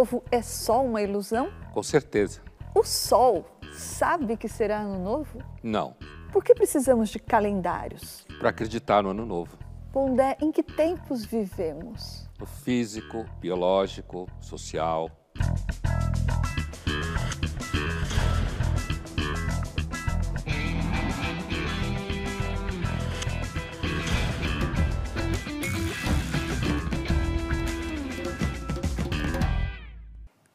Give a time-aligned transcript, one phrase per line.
[0.00, 1.52] novo é só uma ilusão?
[1.74, 2.40] Com certeza.
[2.74, 5.38] O Sol sabe que será ano novo?
[5.62, 5.94] Não.
[6.32, 8.26] Por que precisamos de calendários?
[8.38, 9.58] Para acreditar no ano novo.
[9.92, 12.26] Pondé, em que tempos vivemos?
[12.38, 15.10] No físico, biológico, social.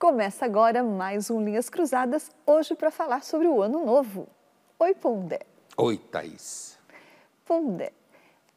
[0.05, 4.27] Começa agora mais um Linhas Cruzadas, hoje para falar sobre o Ano Novo.
[4.77, 5.39] Oi, Pondé.
[5.75, 6.77] Oi, Thaís.
[7.43, 7.91] Pondé,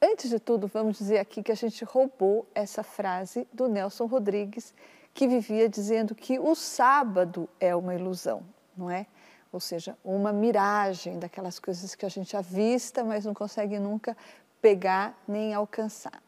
[0.00, 4.74] antes de tudo, vamos dizer aqui que a gente roubou essa frase do Nelson Rodrigues,
[5.14, 8.42] que vivia dizendo que o sábado é uma ilusão,
[8.76, 9.06] não é?
[9.50, 14.14] Ou seja, uma miragem daquelas coisas que a gente avista, mas não consegue nunca
[14.60, 16.22] pegar nem alcançar.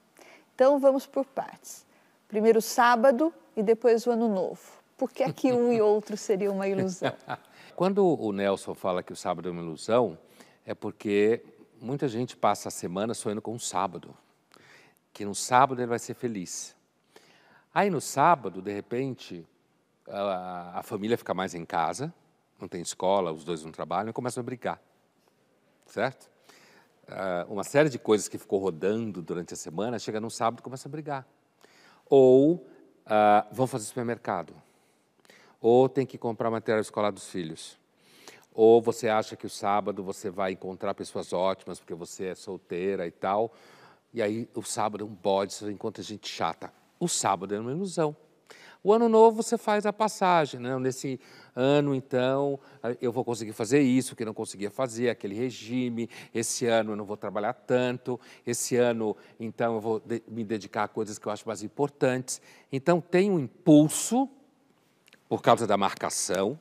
[0.55, 1.85] Então, vamos por partes.
[2.27, 4.80] Primeiro o sábado e depois o ano novo.
[5.01, 7.17] Por que é que um e outro seria uma ilusão?
[7.75, 10.19] Quando o Nelson fala que o sábado é uma ilusão,
[10.63, 11.43] é porque
[11.81, 14.15] muita gente passa a semana sonhando com um sábado,
[15.11, 16.77] que no sábado ele vai ser feliz.
[17.73, 19.49] Aí no sábado, de repente,
[20.07, 22.13] a, a família fica mais em casa,
[22.61, 24.83] não tem escola, os dois não trabalham e começam a brigar,
[25.87, 26.29] certo?
[27.09, 30.63] Uh, uma série de coisas que ficou rodando durante a semana, chega no sábado e
[30.63, 31.27] começa a brigar.
[32.05, 32.67] Ou uh,
[33.51, 34.55] vão fazer supermercado
[35.61, 37.79] ou tem que comprar material escolar dos filhos.
[38.53, 43.07] Ou você acha que o sábado você vai encontrar pessoas ótimas porque você é solteira
[43.07, 43.53] e tal,
[44.13, 46.73] e aí o sábado é um bode, você encontra gente chata.
[46.99, 48.17] O sábado é uma ilusão.
[48.83, 50.79] O ano novo você faz a passagem, né?
[50.79, 51.21] nesse
[51.55, 52.59] ano então
[52.99, 57.05] eu vou conseguir fazer isso que não conseguia fazer, aquele regime, esse ano eu não
[57.05, 61.47] vou trabalhar tanto, esse ano então eu vou me dedicar a coisas que eu acho
[61.47, 62.41] mais importantes.
[62.73, 64.27] Então tem um impulso
[65.31, 66.61] por causa da marcação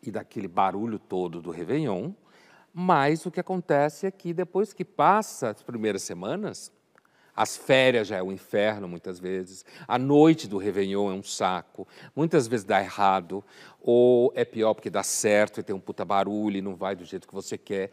[0.00, 2.12] e daquele barulho todo do Réveillon,
[2.72, 6.70] mas o que acontece é que depois que passa as primeiras semanas,
[7.34, 11.88] as férias já é um inferno muitas vezes, a noite do Réveillon é um saco,
[12.14, 13.42] muitas vezes dá errado,
[13.80, 17.04] ou é pior porque dá certo e tem um puta barulho e não vai do
[17.04, 17.90] jeito que você quer.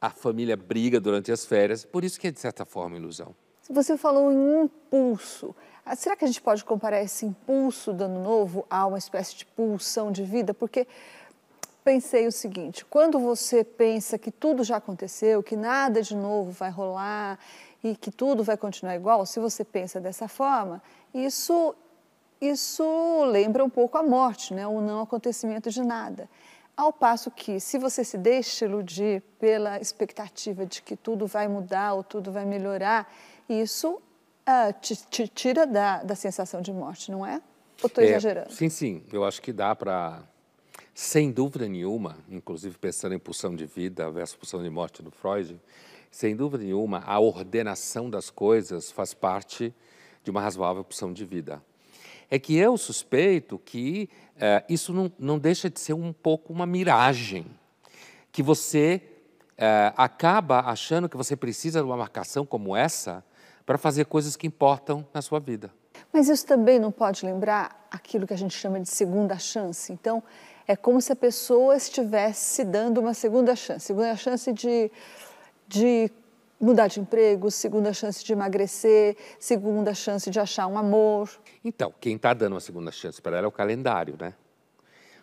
[0.00, 3.36] A família briga durante as férias, por isso que é de certa forma ilusão.
[3.70, 5.54] Você falou em impulso.
[5.86, 9.36] Ah, será que a gente pode comparar esse impulso do ano novo a uma espécie
[9.36, 10.52] de pulsão de vida?
[10.52, 10.88] Porque
[11.84, 16.68] pensei o seguinte: quando você pensa que tudo já aconteceu, que nada de novo vai
[16.70, 17.38] rolar
[17.82, 20.82] e que tudo vai continuar igual, se você pensa dessa forma,
[21.14, 21.74] isso
[22.40, 24.66] isso lembra um pouco a morte, né?
[24.66, 26.28] o não acontecimento de nada.
[26.74, 31.92] Ao passo que, se você se deixa iludir pela expectativa de que tudo vai mudar
[31.92, 33.06] ou tudo vai melhorar,
[33.52, 34.00] isso
[34.46, 37.40] ah, te, te, tira da, da sensação de morte, não é?
[37.82, 38.52] Ou estou é, exagerando?
[38.52, 39.02] Sim, sim.
[39.12, 40.22] Eu acho que dá para,
[40.94, 45.60] sem dúvida nenhuma, inclusive pensando em pulsão de vida versus pulsão de morte do Freud,
[46.10, 49.72] sem dúvida nenhuma, a ordenação das coisas faz parte
[50.24, 51.62] de uma razoável pulsão de vida.
[52.28, 56.66] É que eu suspeito que uh, isso não, não deixa de ser um pouco uma
[56.66, 57.46] miragem,
[58.32, 59.02] que você
[59.52, 63.24] uh, acaba achando que você precisa de uma marcação como essa
[63.70, 65.70] para fazer coisas que importam na sua vida.
[66.12, 69.92] Mas isso também não pode lembrar aquilo que a gente chama de segunda chance.
[69.92, 70.20] Então,
[70.66, 74.90] é como se a pessoa estivesse dando uma segunda chance segunda chance de,
[75.68, 76.10] de
[76.60, 81.30] mudar de emprego, segunda chance de emagrecer, segunda chance de achar um amor.
[81.64, 84.34] Então, quem está dando uma segunda chance para ela é o calendário, né?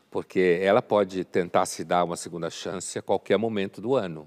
[0.09, 4.25] Porque ela pode tentar se dar uma segunda chance a qualquer momento do ano.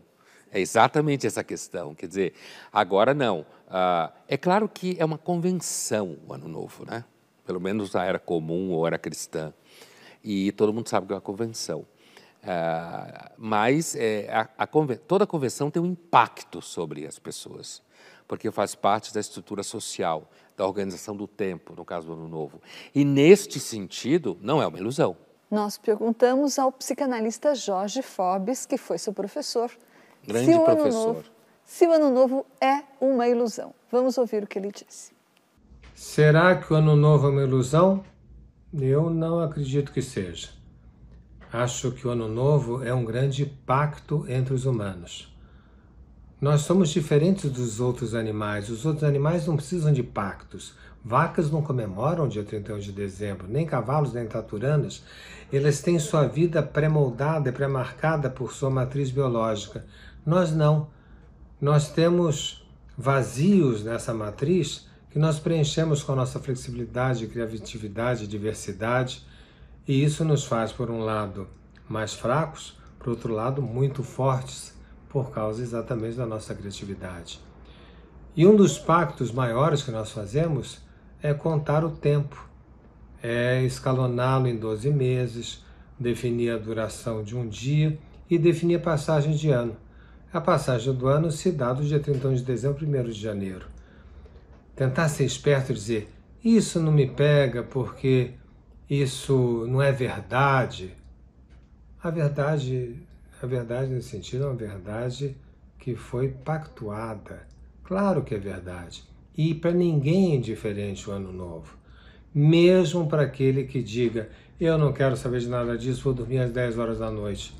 [0.53, 1.95] É exatamente essa questão.
[1.95, 2.35] Quer dizer,
[2.73, 3.47] agora não.
[3.71, 7.05] Uh, é claro que é uma convenção o Ano Novo, né?
[7.47, 9.55] Pelo menos na era comum ou era cristã.
[10.23, 11.87] E todo mundo sabe que é uma convenção.
[12.43, 14.67] Uh, mas é, a, a
[15.07, 17.83] toda a convenção tem um impacto sobre as pessoas,
[18.27, 22.61] porque faz parte da estrutura social, da organização do tempo, no caso do Ano Novo.
[22.93, 25.17] E neste sentido, não é uma ilusão.
[25.51, 29.71] Nós perguntamos ao psicanalista Jorge Forbes, que foi seu professor,
[30.27, 31.15] Grande se professor.
[31.15, 31.25] Novo,
[31.71, 33.73] se o ano novo é uma ilusão.
[33.93, 35.13] Vamos ouvir o que ele disse.
[35.95, 38.03] Será que o ano novo é uma ilusão?
[38.75, 40.49] Eu não acredito que seja.
[41.53, 45.33] Acho que o ano novo é um grande pacto entre os humanos.
[46.41, 48.69] Nós somos diferentes dos outros animais.
[48.69, 50.75] Os outros animais não precisam de pactos.
[51.05, 55.05] Vacas não comemoram o dia 31 de dezembro, nem cavalos, nem taturanas.
[55.53, 59.87] Eles têm sua vida pré-moldada e pré-marcada por sua matriz biológica.
[60.27, 60.89] Nós não.
[61.61, 62.67] Nós temos
[62.97, 69.23] vazios nessa matriz que nós preenchemos com a nossa flexibilidade, criatividade, diversidade,
[69.87, 71.47] e isso nos faz, por um lado,
[71.87, 74.75] mais fracos, por outro lado, muito fortes,
[75.11, 77.39] por causa exatamente da nossa criatividade.
[78.35, 80.79] E um dos pactos maiores que nós fazemos
[81.23, 82.49] é contar o tempo,
[83.23, 85.62] é escaloná-lo em 12 meses,
[85.99, 87.99] definir a duração de um dia
[88.31, 89.77] e definir a passagem de ano.
[90.32, 93.67] A passagem do ano se dá do dia 31 de dezembro ao 1 de janeiro.
[94.77, 96.09] Tentar ser esperto e dizer:
[96.44, 98.35] Isso não me pega porque
[98.88, 100.94] isso não é verdade.
[102.00, 102.94] A verdade,
[103.43, 105.37] a verdade nesse sentido é uma verdade
[105.77, 107.49] que foi pactuada.
[107.83, 109.03] Claro que é verdade.
[109.37, 111.76] E para ninguém é indiferente o ano novo.
[112.33, 114.29] Mesmo para aquele que diga:
[114.61, 117.53] Eu não quero saber de nada disso, vou dormir às 10 horas da noite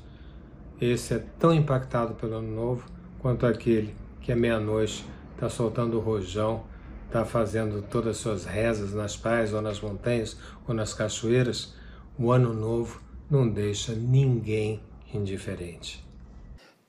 [0.81, 2.89] esse é tão impactado pelo ano novo
[3.19, 5.05] quanto aquele que à meia-noite
[5.35, 6.63] está soltando o rojão,
[7.05, 10.35] está fazendo todas as suas rezas nas praias ou nas montanhas
[10.67, 11.75] ou nas cachoeiras.
[12.17, 14.81] O ano novo não deixa ninguém
[15.13, 16.03] indiferente.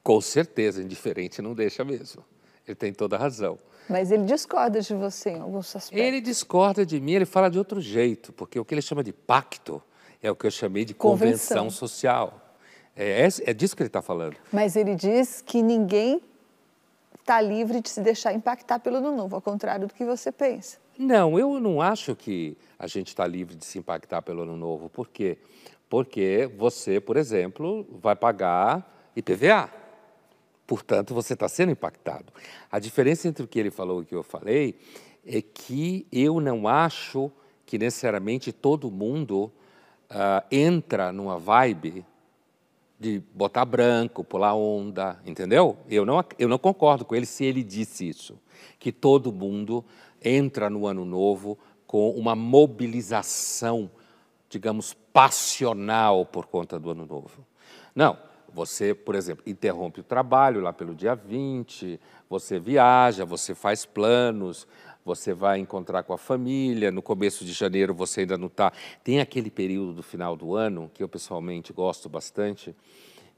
[0.02, 2.24] Com certeza, indiferente não deixa mesmo.
[2.66, 3.58] Ele tem toda a razão.
[3.88, 6.06] Mas ele discorda de você em alguns aspectos.
[6.06, 9.12] Ele discorda de mim, ele fala de outro jeito, porque o que ele chama de
[9.12, 9.82] pacto
[10.22, 12.41] é o que eu chamei de convenção, convenção social.
[12.96, 14.36] É, é, é disso que ele está falando.
[14.52, 16.20] Mas ele diz que ninguém
[17.18, 20.78] está livre de se deixar impactar pelo ano novo, ao contrário do que você pensa.
[20.98, 24.90] Não, eu não acho que a gente está livre de se impactar pelo ano novo.
[24.90, 25.38] Por quê?
[25.88, 29.70] Porque você, por exemplo, vai pagar IPVA.
[30.66, 32.32] Portanto, você está sendo impactado.
[32.70, 34.78] A diferença entre o que ele falou e o que eu falei
[35.26, 37.30] é que eu não acho
[37.64, 39.52] que necessariamente todo mundo
[40.10, 42.04] uh, entra numa vibe
[43.02, 45.76] de botar branco, pular onda, entendeu?
[45.90, 48.38] Eu não, eu não concordo com ele se ele disse isso,
[48.78, 49.84] que todo mundo
[50.24, 53.90] entra no ano novo com uma mobilização,
[54.48, 57.44] digamos, passional por conta do ano novo.
[57.92, 58.16] Não,
[58.52, 64.66] você, por exemplo, interrompe o trabalho lá pelo dia 20, você viaja, você faz planos,
[65.04, 68.72] você vai encontrar com a família, no começo de janeiro você ainda não está.
[69.02, 72.74] Tem aquele período do final do ano, que eu pessoalmente gosto bastante,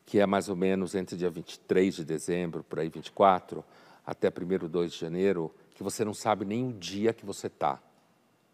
[0.05, 3.65] que é mais ou menos entre dia 23 de dezembro, por aí 24,
[4.07, 7.81] até 1 2 de janeiro, que você não sabe nem o dia que você está,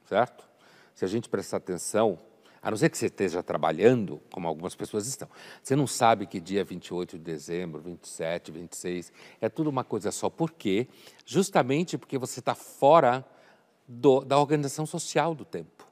[0.05, 0.49] certo?
[0.95, 2.19] Se a gente prestar atenção,
[2.63, 5.29] a não ser que você esteja trabalhando, como algumas pessoas estão,
[5.63, 10.29] você não sabe que dia 28 de dezembro, 27, 26, é tudo uma coisa só.
[10.29, 10.87] Por quê?
[11.25, 13.25] Justamente porque você está fora
[13.89, 15.87] do, da organização social do tempo.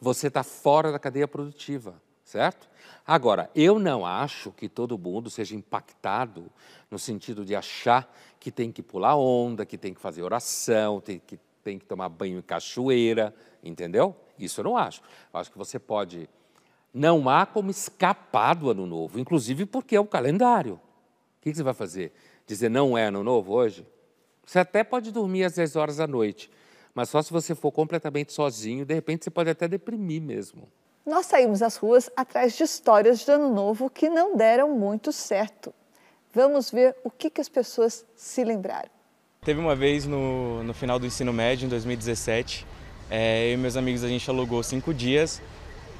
[0.00, 2.68] Você está fora da cadeia produtiva, certo?
[3.06, 6.50] Agora, eu não acho que todo mundo seja impactado
[6.90, 11.18] no sentido de achar que tem que pular onda, que tem que fazer oração, tem
[11.18, 14.14] que, tem que tomar banho em cachoeira, entendeu?
[14.38, 15.02] Isso eu não acho.
[15.32, 16.28] Eu acho que você pode.
[16.92, 20.74] Não há como escapar do ano novo, inclusive porque é o calendário.
[20.74, 22.12] O que você vai fazer?
[22.46, 23.86] Dizer não é ano novo hoje?
[24.44, 26.50] Você até pode dormir às 10 horas da noite,
[26.94, 30.68] mas só se você for completamente sozinho, de repente você pode até deprimir mesmo.
[31.06, 35.74] Nós saímos às ruas atrás de histórias de ano novo que não deram muito certo.
[36.32, 38.90] Vamos ver o que, que as pessoas se lembraram.
[39.44, 42.64] Teve uma vez no, no final do ensino médio, em 2017,
[43.14, 45.42] é, eu e meus amigos, a gente alugou cinco dias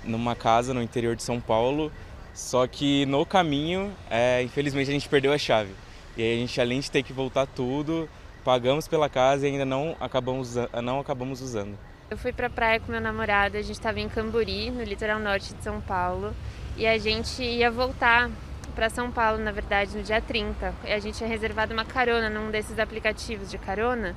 [0.03, 1.93] numa casa no interior de São Paulo,
[2.33, 5.73] só que no caminho, é, infelizmente, a gente perdeu a chave.
[6.17, 8.09] E aí a gente, além de ter que voltar tudo,
[8.43, 11.79] pagamos pela casa e ainda não acabamos, não acabamos usando.
[12.11, 15.53] Eu fui pra praia com meu namorado, a gente estava em Camburi, no litoral norte
[15.53, 16.35] de São Paulo,
[16.79, 18.31] e a gente ia voltar
[18.75, 20.75] para São Paulo, na verdade, no dia 30.
[20.87, 24.17] E a gente tinha reservado uma carona num desses aplicativos de carona.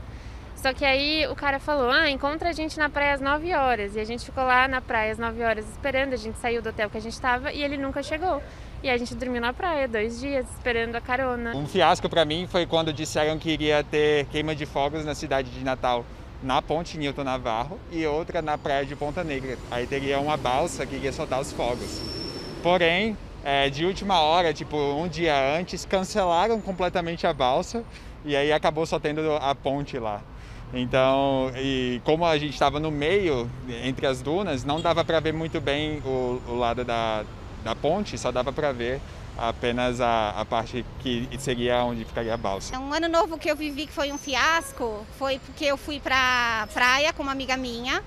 [0.65, 3.95] Só que aí o cara falou: ah, encontra a gente na praia às 9 horas.
[3.95, 6.13] E a gente ficou lá na praia às 9 horas esperando.
[6.13, 8.41] A gente saiu do hotel que a gente estava e ele nunca chegou.
[8.81, 11.55] E a gente dormiu na praia dois dias esperando a carona.
[11.55, 15.51] Um fiasco para mim foi quando disseram que iria ter queima de fogos na cidade
[15.51, 16.03] de Natal,
[16.41, 19.59] na Ponte Newton Navarro e outra na praia de Ponta Negra.
[19.69, 22.01] Aí teria uma balsa que iria soltar os fogos.
[22.63, 27.83] Porém, é, de última hora, tipo um dia antes, cancelaram completamente a balsa
[28.25, 30.23] e aí acabou só tendo a ponte lá.
[30.73, 33.49] Então, e como a gente estava no meio,
[33.83, 37.23] entre as dunas, não dava para ver muito bem o, o lado da,
[37.63, 38.99] da ponte, só dava para ver
[39.37, 42.77] apenas a, a, parte que seria onde ficaria a balsa.
[42.79, 46.67] Um ano novo que eu vivi que foi um fiasco foi porque eu fui para
[46.73, 48.01] praia com uma amiga minha,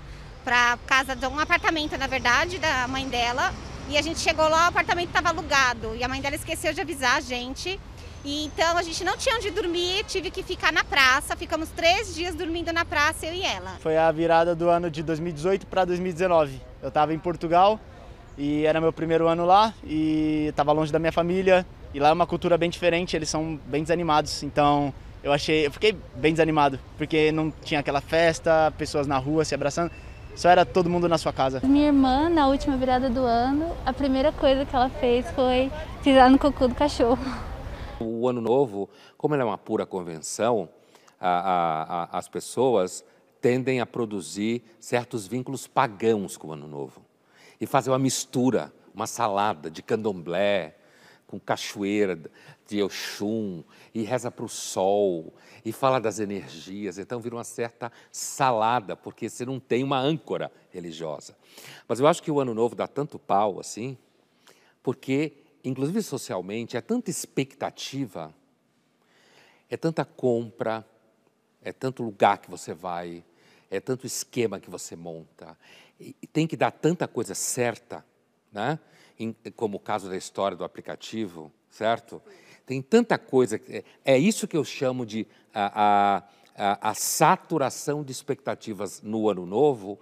[0.44, 3.52] para casa de um apartamento, na verdade, da mãe dela.
[3.90, 6.80] E a gente chegou lá, o apartamento estava alugado e a mãe dela esqueceu de
[6.80, 7.78] avisar a gente.
[8.24, 11.36] E então a gente não tinha onde dormir, tive que ficar na praça.
[11.36, 13.76] Ficamos três dias dormindo na praça, eu e ela.
[13.80, 16.60] Foi a virada do ano de 2018 para 2019.
[16.82, 17.78] Eu estava em Portugal
[18.36, 21.66] e era meu primeiro ano lá e estava longe da minha família.
[21.94, 24.42] E lá é uma cultura bem diferente, eles são bem desanimados.
[24.42, 29.44] Então eu achei, eu fiquei bem desanimado porque não tinha aquela festa, pessoas na rua
[29.44, 29.90] se abraçando.
[30.36, 31.60] Só era todo mundo na sua casa.
[31.64, 35.68] Minha irmã, na última virada do ano, a primeira coisa que ela fez foi
[36.04, 37.18] pisar no cocô do cachorro.
[38.00, 40.68] O Ano Novo, como ele é uma pura convenção,
[41.20, 43.04] a, a, a, as pessoas
[43.40, 47.02] tendem a produzir certos vínculos pagãos com o Ano Novo
[47.60, 50.76] e fazer uma mistura, uma salada de candomblé,
[51.26, 52.18] com cachoeira
[52.66, 53.62] de Oxum,
[53.94, 56.98] e reza para o sol, e fala das energias.
[56.98, 61.36] Então vira uma certa salada, porque você não tem uma âncora religiosa.
[61.86, 63.96] Mas eu acho que o Ano Novo dá tanto pau assim,
[64.82, 68.34] porque, inclusive socialmente, é tanta expectativa,
[69.68, 70.86] é tanta compra,
[71.62, 73.24] é tanto lugar que você vai,
[73.70, 75.56] é tanto esquema que você monta,
[76.00, 78.04] e tem que dar tanta coisa certa,
[78.52, 78.78] né?
[79.56, 82.22] como o caso da história do aplicativo, certo?
[82.64, 83.60] Tem tanta coisa.
[83.68, 86.22] É, é isso que eu chamo de a,
[86.54, 89.98] a, a, saturação de expectativas no ano novo.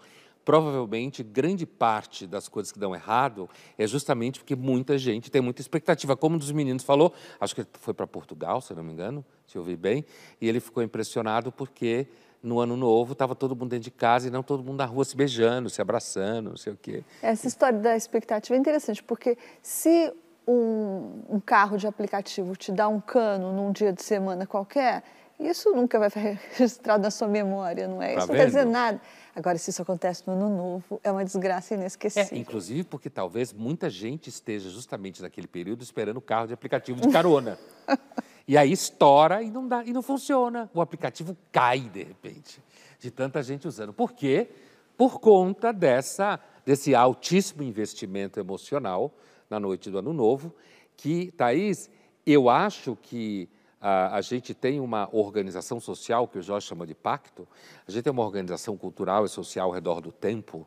[0.47, 5.61] Provavelmente, grande parte das coisas que dão errado é justamente porque muita gente tem muita
[5.61, 6.17] expectativa.
[6.17, 9.59] Como um dos meninos falou, acho que foi para Portugal, se não me engano, se
[9.59, 10.05] eu ouvi bem,
[10.41, 12.07] e ele ficou impressionado porque
[12.41, 15.05] no ano novo estava todo mundo dentro de casa e não todo mundo na rua
[15.05, 17.03] se beijando, se abraçando, não sei o quê.
[17.21, 20.15] Essa história da expectativa é interessante, porque se
[20.47, 25.03] um, um carro de aplicativo te dá um cano num dia de semana qualquer,
[25.41, 28.15] isso nunca vai ficar registrado na sua memória, não é?
[28.15, 29.01] Tá isso não quer dizer nada.
[29.37, 32.31] Agora, se isso acontece no ano novo, é uma desgraça inesquecível.
[32.33, 37.01] É, inclusive porque talvez muita gente esteja justamente naquele período esperando o carro de aplicativo
[37.01, 37.59] de carona.
[38.49, 40.71] E aí estoura e não dá e não funciona.
[40.73, 42.63] O aplicativo cai de repente,
[43.01, 43.93] de tanta gente usando.
[43.93, 44.49] Por quê?
[44.97, 49.13] Por conta dessa desse altíssimo investimento emocional
[49.51, 50.55] na noite do Ano Novo,
[50.97, 51.91] que, Thaís,
[52.25, 53.49] eu acho que
[53.89, 57.47] a, gente tem uma organização social, que o Jorge chama de pacto,
[57.87, 60.67] a gente tem uma organização cultural e social ao redor do tempo,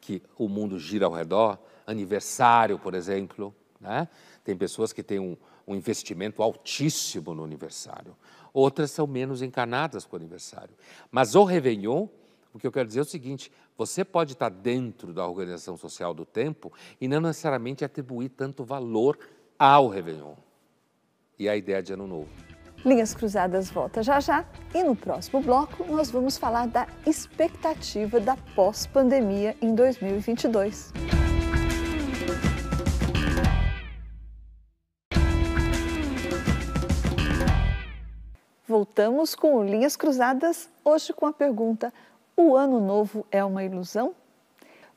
[0.00, 4.08] que o mundo gira ao redor, aniversário, por exemplo, né?
[4.44, 5.36] tem pessoas que têm um,
[5.66, 8.16] um investimento altíssimo no aniversário.
[8.54, 10.74] Outras são menos encanadas com o aniversário.
[11.10, 12.08] Mas o Réveillon,
[12.54, 16.14] o que eu quero dizer é o seguinte: você pode estar dentro da organização social
[16.14, 19.18] do tempo e não necessariamente atribuir tanto valor
[19.58, 20.34] ao Réveillon
[21.38, 22.28] e à ideia de Ano Novo.
[22.84, 28.36] Linhas Cruzadas volta já já e no próximo bloco nós vamos falar da expectativa da
[28.54, 30.92] pós-pandemia em 2022.
[38.66, 41.92] Voltamos com Linhas Cruzadas, hoje com a pergunta:
[42.36, 44.14] o ano novo é uma ilusão?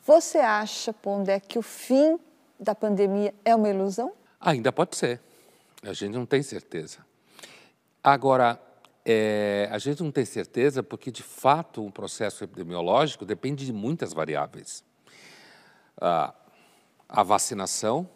[0.04, 2.20] Você acha, Pondé, que o fim
[2.60, 4.12] da pandemia é uma ilusão?
[4.40, 5.22] Ainda pode ser.
[5.84, 7.00] A gente não tem certeza.
[8.04, 8.62] Agora,
[9.04, 14.14] é, a gente não tem certeza porque, de fato, um processo epidemiológico depende de muitas
[14.14, 14.84] variáveis.
[16.00, 16.34] Ah,
[17.10, 18.10] a vacinação,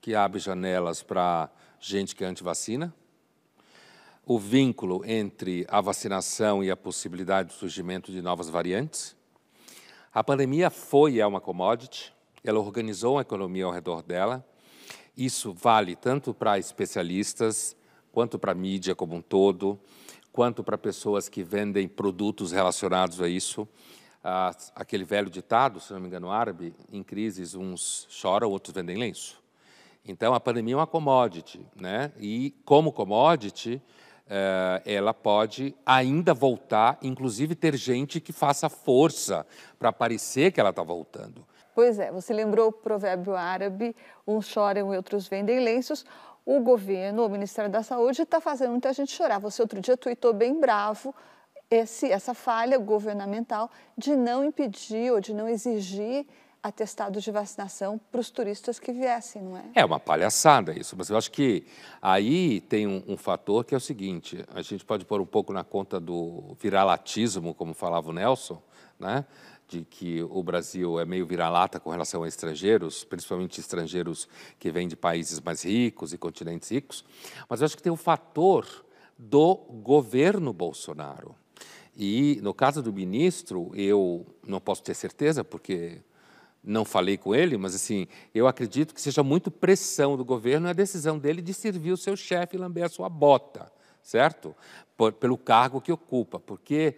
[0.00, 1.50] que abre janelas para
[1.80, 2.94] gente que é antivacina,
[4.24, 9.16] o vínculo entre a vacinação e a possibilidade do surgimento de novas variantes.
[10.12, 12.12] A pandemia foi e é uma commodity,
[12.44, 14.46] ela organizou a economia ao redor dela.
[15.18, 17.76] Isso vale tanto para especialistas,
[18.12, 19.76] quanto para a mídia como um todo,
[20.30, 23.66] quanto para pessoas que vendem produtos relacionados a isso.
[24.22, 28.96] Ah, aquele velho ditado, se não me engano, árabe, em crises uns choram, outros vendem
[28.96, 29.42] lenço.
[30.04, 32.12] Então, a pandemia é uma commodity, né?
[32.20, 33.82] E como commodity,
[34.28, 39.44] eh, ela pode ainda voltar, inclusive ter gente que faça força
[39.80, 41.44] para parecer que ela está voltando.
[41.78, 43.94] Pois é, você lembrou o provérbio árabe,
[44.26, 46.04] uns choram e outros vendem lenços.
[46.44, 49.38] O governo, o Ministério da Saúde, está fazendo muita gente chorar.
[49.38, 51.14] Você outro dia tweetou bem bravo
[51.70, 56.26] esse, essa falha governamental de não impedir ou de não exigir
[56.60, 59.62] atestado de vacinação para os turistas que viessem, não é?
[59.76, 61.64] É uma palhaçada isso, mas eu acho que
[62.02, 65.52] aí tem um, um, fator que é o seguinte: a gente pode pôr um pouco
[65.52, 68.60] na conta do viralatismo, como falava o Nelson,
[68.98, 69.24] né?
[69.68, 74.26] De que o Brasil é meio vira-lata com relação a estrangeiros, principalmente estrangeiros
[74.58, 77.04] que vêm de países mais ricos e continentes ricos,
[77.48, 78.66] mas eu acho que tem o fator
[79.16, 81.34] do governo Bolsonaro.
[81.94, 86.00] E no caso do ministro, eu não posso ter certeza, porque
[86.62, 90.72] não falei com ele, mas assim, eu acredito que seja muito pressão do governo a
[90.72, 93.70] decisão dele de servir o seu chefe e lamber a sua bota,
[94.02, 94.54] certo?
[94.96, 96.96] Por, pelo cargo que ocupa, porque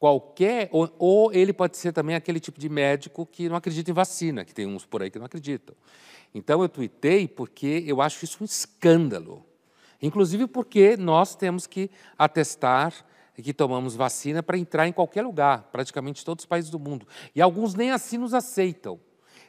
[0.00, 3.94] qualquer ou, ou, ele pode ser também aquele tipo de médico que não acredita em
[3.94, 5.76] vacina, que tem uns por aí que não acreditam.
[6.34, 9.44] Então eu tuitei porque eu acho isso um escândalo,
[10.00, 13.04] inclusive porque nós temos que atestar
[13.42, 17.06] que tomamos vacina para entrar em qualquer lugar, praticamente todos os países do mundo.
[17.34, 19.00] E alguns nem assim nos aceitam.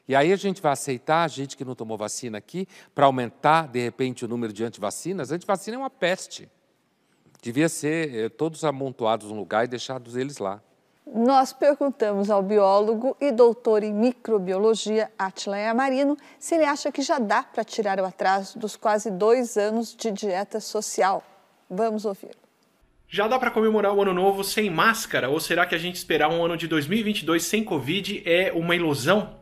[0.07, 3.67] E aí a gente vai aceitar a gente que não tomou vacina aqui para aumentar,
[3.67, 5.31] de repente, o número de antivacinas?
[5.31, 6.49] Antivacina é uma peste.
[7.41, 10.61] Devia ser eh, todos amontoados num lugar e deixados eles lá.
[11.13, 17.17] Nós perguntamos ao biólogo e doutor em microbiologia, Atila Marino, se ele acha que já
[17.17, 21.23] dá para tirar o atraso dos quase dois anos de dieta social.
[21.69, 22.37] Vamos ouvir.
[23.07, 25.27] Já dá para comemorar o ano novo sem máscara?
[25.27, 29.40] Ou será que a gente esperar um ano de 2022 sem Covid é uma ilusão?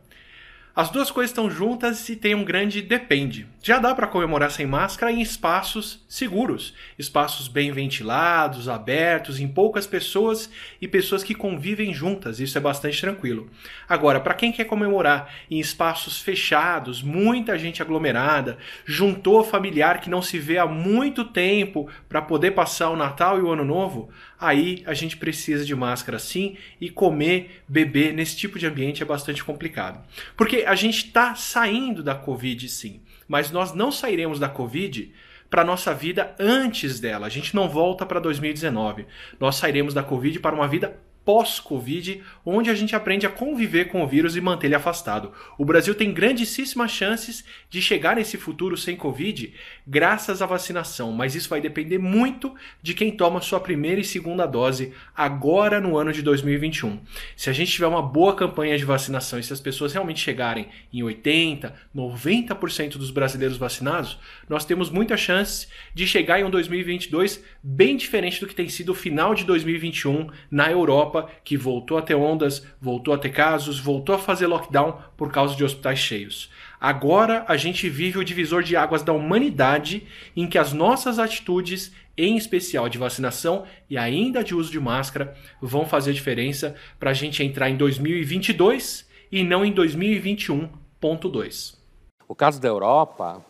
[0.74, 3.44] As duas coisas estão juntas e tem um grande depende.
[3.60, 9.84] Já dá para comemorar sem máscara em espaços seguros, espaços bem ventilados, abertos, em poucas
[9.84, 10.48] pessoas
[10.80, 12.38] e pessoas que convivem juntas.
[12.38, 13.50] Isso é bastante tranquilo.
[13.88, 20.22] Agora, para quem quer comemorar em espaços fechados, muita gente aglomerada, juntou familiar que não
[20.22, 24.08] se vê há muito tempo para poder passar o Natal e o Ano Novo,
[24.40, 29.06] aí a gente precisa de máscara sim e comer, beber nesse tipo de ambiente é
[29.06, 30.04] bastante complicado.
[30.36, 35.12] Porque a gente está saindo da Covid sim, mas nós não sairemos da Covid
[35.50, 37.26] para nossa vida antes dela.
[37.26, 39.04] A gente não volta para 2019.
[39.38, 40.96] Nós sairemos da Covid para uma vida
[41.30, 45.30] pós-Covid, onde a gente aprende a conviver com o vírus e manter ele afastado.
[45.56, 49.54] O Brasil tem grandíssimas chances de chegar nesse futuro sem Covid
[49.86, 54.44] graças à vacinação, mas isso vai depender muito de quem toma sua primeira e segunda
[54.44, 56.98] dose agora no ano de 2021.
[57.36, 60.66] Se a gente tiver uma boa campanha de vacinação e se as pessoas realmente chegarem
[60.92, 67.40] em 80, 90% dos brasileiros vacinados, nós temos muita chance de chegar em um 2022
[67.62, 71.98] bem diferente do que tem sido o final de 2021 na Europa Europa, que voltou
[71.98, 75.98] a ter ondas, voltou a ter casos, voltou a fazer lockdown por causa de hospitais
[75.98, 76.50] cheios.
[76.80, 80.06] Agora a gente vive o divisor de águas da humanidade
[80.36, 85.36] em que as nossas atitudes, em especial de vacinação e ainda de uso de máscara,
[85.60, 91.78] vão fazer diferença para a gente entrar em 2022 e não em 2021.2.
[92.26, 93.44] O caso da Europa,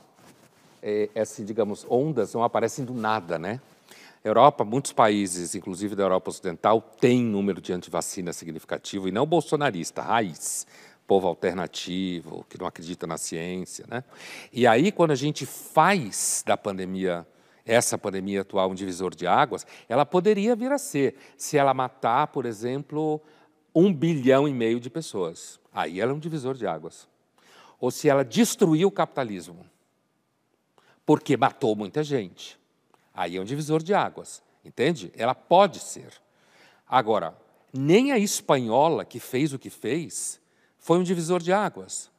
[0.83, 3.61] é, assim, digamos, ondas não aparecem do nada, né?
[4.23, 10.03] Europa, muitos países, inclusive da Europa Ocidental, têm número de antivacina significativo e não bolsonarista,
[10.03, 10.67] raiz,
[11.07, 13.87] povo alternativo, que não acredita na ciência.
[13.89, 14.05] Né?
[14.53, 17.27] E aí, quando a gente faz da pandemia,
[17.65, 22.27] essa pandemia atual, um divisor de águas, ela poderia vir a ser, se ela matar,
[22.27, 23.23] por exemplo,
[23.75, 25.59] um bilhão e meio de pessoas.
[25.73, 27.09] Aí ela é um divisor de águas.
[27.81, 29.65] Ou se ela destruir o capitalismo,
[31.07, 32.60] porque matou muita gente.
[33.21, 35.13] Aí é um divisor de águas, entende?
[35.15, 36.11] Ela pode ser.
[36.89, 37.37] Agora,
[37.71, 40.41] nem a espanhola que fez o que fez
[40.79, 42.11] foi um divisor de águas,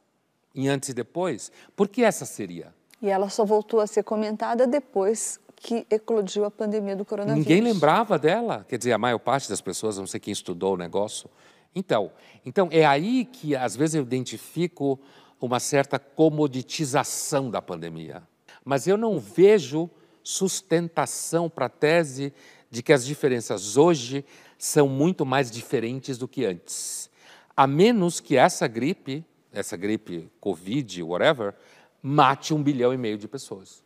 [0.54, 1.50] em antes e depois.
[1.74, 2.72] Por que essa seria?
[3.02, 7.48] E ela só voltou a ser comentada depois que eclodiu a pandemia do coronavírus.
[7.48, 10.76] Ninguém lembrava dela, quer dizer, a maior parte das pessoas, não sei quem estudou o
[10.76, 11.28] negócio.
[11.74, 12.12] Então,
[12.46, 15.00] então é aí que às vezes eu identifico
[15.40, 18.22] uma certa comoditização da pandemia.
[18.64, 19.90] Mas eu não vejo
[20.22, 22.32] sustentação para a tese
[22.70, 24.24] de que as diferenças hoje
[24.58, 27.10] são muito mais diferentes do que antes.
[27.56, 31.54] A menos que essa gripe, essa gripe Covid, whatever,
[32.02, 33.84] mate um bilhão e meio de pessoas,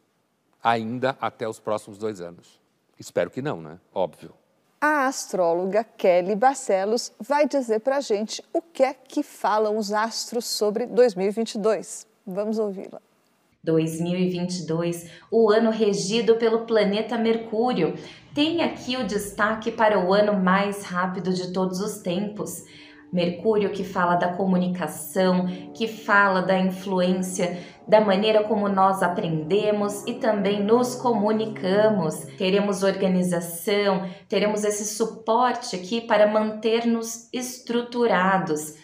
[0.63, 2.61] ainda até os próximos dois anos.
[2.99, 3.79] Espero que não, né?
[3.93, 4.33] Óbvio.
[4.81, 9.93] A astróloga Kelly Barcelos vai dizer para a gente o que é que falam os
[9.93, 12.07] astros sobre 2022.
[12.27, 13.01] Vamos ouvi-la.
[13.67, 17.95] 2022, o ano regido pelo planeta Mercúrio,
[18.33, 22.65] tem aqui o destaque para o ano mais rápido de todos os tempos.
[23.13, 30.15] Mercúrio que fala da comunicação, que fala da influência da maneira como nós aprendemos e
[30.15, 32.27] também nos comunicamos.
[32.37, 38.75] Teremos organização, teremos esse suporte aqui para manter-nos estruturados.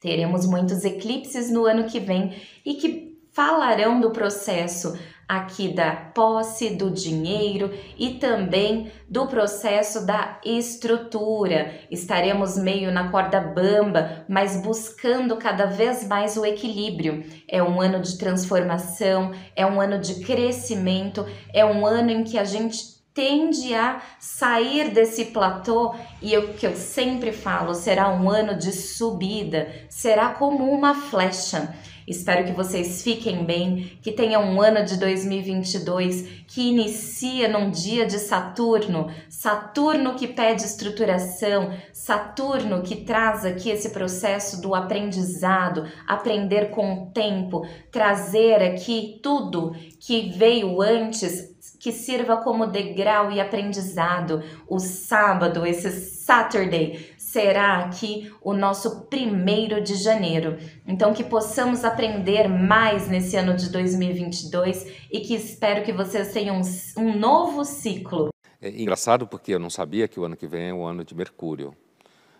[0.00, 2.34] Teremos muitos eclipses no ano que vem
[2.66, 10.38] e que falarão do processo aqui da posse do dinheiro e também do processo da
[10.44, 11.72] estrutura.
[11.90, 17.24] Estaremos meio na corda bamba, mas buscando cada vez mais o equilíbrio.
[17.48, 22.36] É um ano de transformação, é um ano de crescimento, é um ano em que
[22.36, 28.30] a gente tende a sair desse platô e o que eu sempre falo, será um
[28.30, 31.74] ano de subida, será como uma flecha.
[32.06, 38.04] Espero que vocês fiquem bem, que tenham um ano de 2022 que inicia num dia
[38.04, 46.70] de Saturno, Saturno que pede estruturação, Saturno que traz aqui esse processo do aprendizado, aprender
[46.70, 54.42] com o tempo, trazer aqui tudo que veio antes que sirva como degrau e aprendizado.
[54.68, 60.58] O sábado, esse Saturday, será aqui o nosso primeiro de janeiro.
[60.86, 66.60] Então, que possamos aprender mais nesse ano de 2022 e que espero que vocês tenham
[66.60, 68.28] um, um novo ciclo.
[68.60, 71.14] É engraçado porque eu não sabia que o ano que vem é o ano de
[71.14, 71.74] Mercúrio.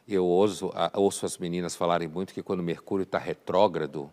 [0.06, 4.10] Eu ouço, ouço as meninas falarem muito que quando Mercúrio está retrógrado,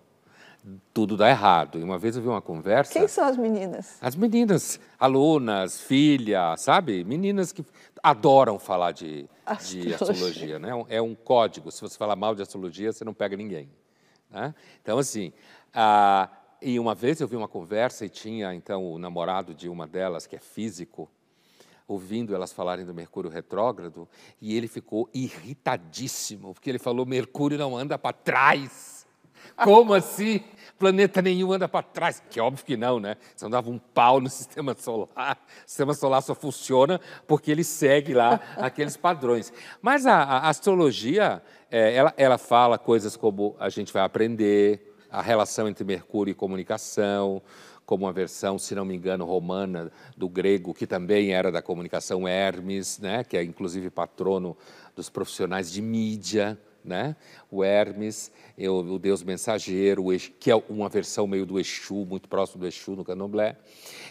[0.94, 1.78] tudo dá errado.
[1.78, 2.94] E uma vez eu vi uma conversa.
[2.94, 3.98] Quem são as meninas?
[4.02, 7.04] As meninas, alunas, filhas, sabe?
[7.04, 7.66] Meninas que
[8.02, 10.70] adoram falar de astrologia, de astrologia né?
[10.90, 11.72] É um código.
[11.72, 13.70] Se você falar mal de astrologia, você não pega ninguém.
[14.30, 14.54] Né?
[14.82, 15.34] Então, assim.
[15.74, 16.30] Ah,
[16.62, 20.28] e uma vez eu vi uma conversa e tinha então o namorado de uma delas,
[20.28, 21.10] que é físico,
[21.88, 24.08] ouvindo elas falarem do Mercúrio retrógrado,
[24.42, 28.99] e ele ficou irritadíssimo, porque ele falou: Mercúrio não anda para trás.
[29.56, 30.42] Como assim?
[30.78, 32.24] Planeta nenhum anda para trás.
[32.30, 33.18] Que óbvio que não, né?
[33.36, 35.38] Você não dava um pau no sistema solar.
[35.66, 39.52] O sistema solar só funciona porque ele segue lá aqueles padrões.
[39.82, 45.22] Mas a, a astrologia, é, ela, ela fala coisas como a gente vai aprender, a
[45.22, 47.42] relação entre Mercúrio e comunicação,
[47.86, 52.28] como uma versão, se não me engano, romana do grego, que também era da comunicação
[52.28, 54.56] Hermes, né, que é inclusive patrono
[54.96, 57.16] dos profissionais de mídia né?
[57.52, 62.28] O Hermes, o, o deus mensageiro, o que é uma versão meio do Exu, muito
[62.28, 63.58] próximo do Exu no candomblé.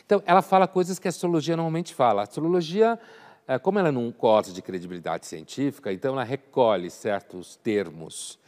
[0.04, 2.22] Então, ela fala coisas que a astrologia normalmente fala.
[2.22, 2.98] A astrologia,
[3.46, 8.38] é, como ela não gosta de credibilidade científica, então ela recolhe certos termos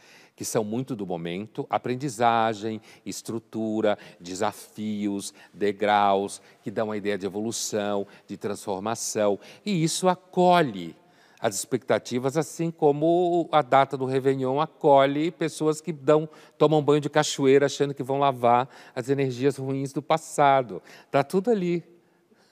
[0.41, 8.07] que são muito do momento, aprendizagem, estrutura, desafios, degraus, que dão uma ideia de evolução,
[8.27, 10.97] de transformação, e isso acolhe
[11.41, 17.09] as expectativas, assim como a data do Réveillon acolhe pessoas que dão, tomam banho de
[17.09, 20.83] cachoeira achando que vão lavar as energias ruins do passado.
[21.07, 21.83] Está tudo ali,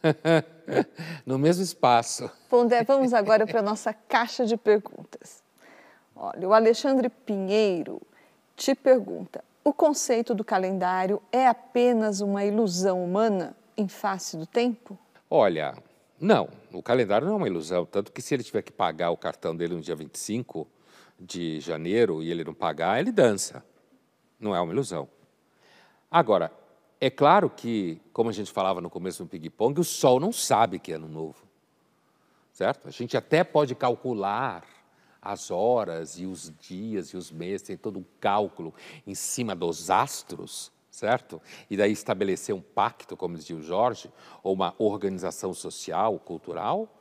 [1.27, 2.31] no mesmo espaço.
[2.49, 5.43] Pondé, vamos agora para a nossa caixa de perguntas.
[6.17, 8.01] Olha, o Alexandre Pinheiro
[8.57, 14.99] te pergunta: o conceito do calendário é apenas uma ilusão humana em face do tempo?
[15.31, 15.75] Olha,
[16.19, 19.17] não, o calendário não é uma ilusão, tanto que se ele tiver que pagar o
[19.17, 20.67] cartão dele no dia 25
[21.19, 23.65] de janeiro e ele não pagar, ele dança.
[24.39, 25.09] Não é uma ilusão.
[26.11, 26.53] Agora,
[27.01, 30.79] é claro que, como a gente falava no começo do ping-pong, o sol não sabe
[30.79, 31.47] que é ano novo.
[32.53, 32.89] Certo?
[32.89, 34.65] A gente até pode calcular
[35.21, 38.75] as horas e os dias e os meses, tem todo um cálculo
[39.07, 41.41] em cima dos astros, certo?
[41.71, 44.11] E daí estabelecer um pacto, como dizia o Jorge,
[44.43, 46.93] ou uma organização social, cultural,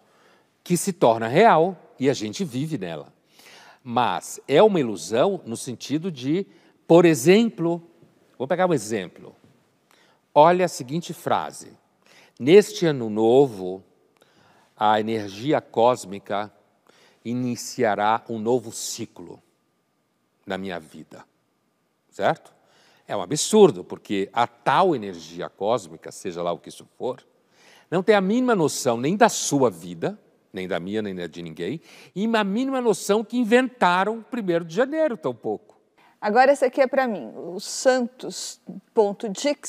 [0.63, 3.11] que se torna real e a gente vive nela.
[3.83, 6.45] Mas é uma ilusão no sentido de,
[6.87, 7.81] por exemplo,
[8.37, 9.35] vou pegar um exemplo.
[10.33, 11.71] Olha a seguinte frase:
[12.39, 13.83] Neste ano novo,
[14.75, 16.53] a energia cósmica
[17.25, 19.41] iniciará um novo ciclo
[20.45, 21.25] na minha vida.
[22.11, 22.56] Certo?
[23.07, 27.25] É um absurdo, porque a tal energia cósmica, seja lá o que isso for,
[27.89, 30.19] não tem a mínima noção nem da sua vida,
[30.51, 31.79] nem da minha, nem da de ninguém,
[32.13, 35.77] e uma mínima noção que inventaram o 1 de janeiro, tão pouco.
[36.19, 37.31] Agora, essa aqui é para mim.
[37.35, 38.57] O Santos.dix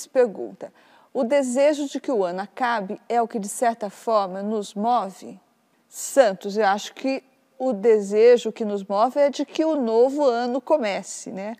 [0.06, 0.72] pergunta:
[1.12, 5.38] o desejo de que o ano acabe é o que, de certa forma, nos move?
[5.88, 7.22] Santos, eu acho que
[7.58, 11.54] o desejo que nos move é de que o novo ano comece, né?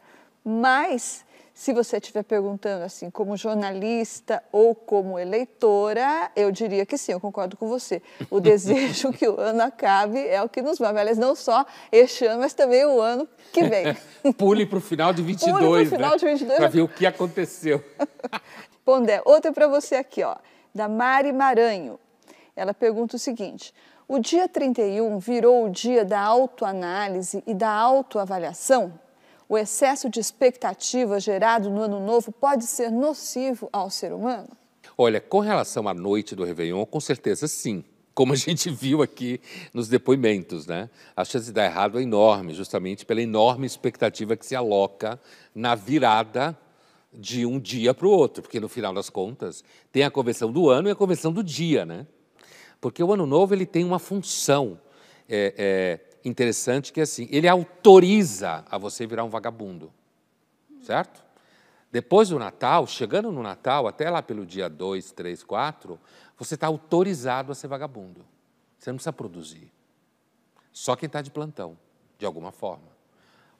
[0.45, 1.25] Mas
[1.59, 7.19] se você estiver perguntando assim, como jornalista ou como eleitora, eu diria que sim, eu
[7.19, 8.01] concordo com você.
[8.31, 10.97] O desejo que o ano acabe é o que nos move.
[10.97, 13.87] Aliás, não só este ano, mas também o ano que vem.
[14.39, 16.17] Pule para o final de 22, Pule para o final né?
[16.17, 16.59] de 22.
[16.59, 17.85] Para ver o que aconteceu.
[18.85, 20.37] Pondé, outra para você aqui, ó,
[20.73, 21.99] da Mari Maranho.
[22.55, 23.75] Ela pergunta o seguinte:
[24.07, 29.08] o dia 31 virou o dia da autoanálise e da autoavaliação?
[29.49, 34.49] O excesso de expectativa gerado no ano novo pode ser nocivo ao ser humano?
[34.97, 37.85] Olha, com relação à noite do Réveillon, com certeza sim.
[38.15, 39.41] Como a gente viu aqui
[39.73, 40.91] nos depoimentos, né?
[41.17, 45.21] A chance de dar errado é enorme, justamente pela enorme expectativa que se aloca
[45.55, 46.59] na virada
[47.13, 50.69] de um dia para o outro, porque no final das contas tem a convenção do
[50.69, 52.07] ano e a convenção do dia, né?
[52.81, 54.79] Porque o ano novo ele tem uma função
[55.29, 59.93] é, é, interessante que é assim, ele autoriza a você virar um vagabundo,
[60.83, 61.23] certo?
[61.91, 65.99] Depois do Natal, chegando no Natal, até lá pelo dia 2, 3, 4,
[66.37, 68.25] você está autorizado a ser vagabundo.
[68.79, 69.73] Você não precisa produzir.
[70.71, 71.77] Só quem está de plantão,
[72.19, 72.99] de alguma forma.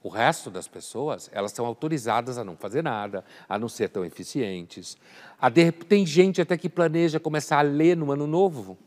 [0.01, 4.05] O resto das pessoas, elas são autorizadas a não fazer nada, a não ser tão
[4.05, 4.95] eficientes.
[5.41, 8.77] A de, tem gente até que planeja começar a ler no ano novo.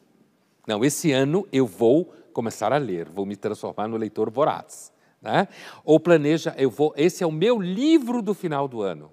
[0.66, 4.92] Não, esse ano eu vou começar a ler, vou me transformar no leitor voraz.
[5.20, 5.46] Né?
[5.84, 9.12] Ou planeja, eu vou, esse é o meu livro do final do ano.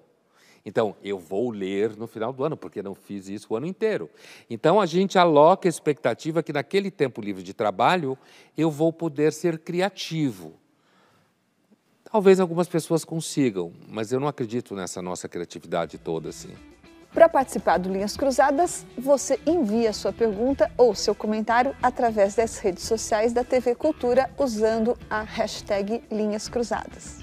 [0.64, 4.10] Então, eu vou ler no final do ano, porque não fiz isso o ano inteiro.
[4.48, 8.18] Então, a gente aloca a expectativa que naquele tempo livre de trabalho
[8.56, 10.54] eu vou poder ser criativo.
[12.04, 16.54] Talvez algumas pessoas consigam, mas eu não acredito nessa nossa criatividade toda assim.
[17.12, 22.84] Para participar do Linhas Cruzadas, você envia sua pergunta ou seu comentário através das redes
[22.84, 27.18] sociais da TV Cultura usando a hashtag Linhas Cruzadas.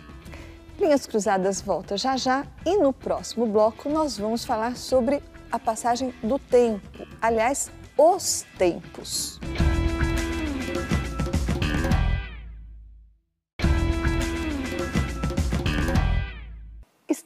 [0.78, 6.14] Linhas Cruzadas volta já já e no próximo bloco nós vamos falar sobre a passagem
[6.22, 9.40] do tempo, aliás, os tempos.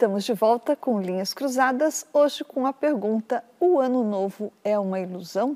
[0.01, 4.99] Estamos de volta com Linhas Cruzadas, hoje com a pergunta: o ano novo é uma
[4.99, 5.55] ilusão?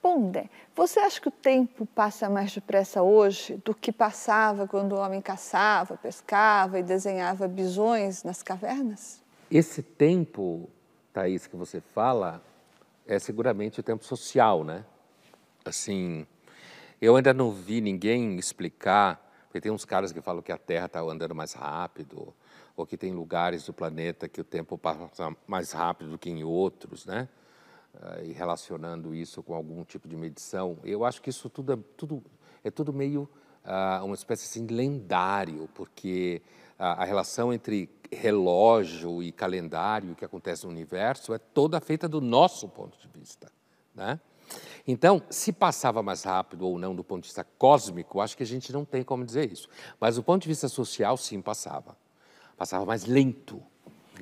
[0.00, 4.98] Pondé, você acha que o tempo passa mais depressa hoje do que passava quando o
[4.98, 9.22] homem caçava, pescava e desenhava bisões nas cavernas?
[9.50, 10.66] Esse tempo,
[11.12, 12.42] Thaís, que você fala,
[13.06, 14.86] é seguramente o tempo social, né?
[15.66, 16.26] Assim,
[16.98, 20.86] eu ainda não vi ninguém explicar, porque tem uns caras que falam que a Terra
[20.86, 22.32] está andando mais rápido,
[22.86, 27.06] que tem lugares do planeta que o tempo passa mais rápido do que em outros,
[27.06, 27.28] né?
[27.94, 31.78] uh, e relacionando isso com algum tipo de medição, eu acho que isso tudo é
[31.96, 32.22] tudo,
[32.62, 33.28] é tudo meio
[33.64, 36.42] uh, uma espécie assim, lendário, porque
[36.78, 42.20] a, a relação entre relógio e calendário que acontece no universo é toda feita do
[42.20, 43.50] nosso ponto de vista.
[43.94, 44.18] Né?
[44.86, 48.46] Então, se passava mais rápido ou não do ponto de vista cósmico, acho que a
[48.46, 49.68] gente não tem como dizer isso.
[50.00, 51.94] Mas do ponto de vista social, sim, passava.
[52.58, 53.62] Passava mais lento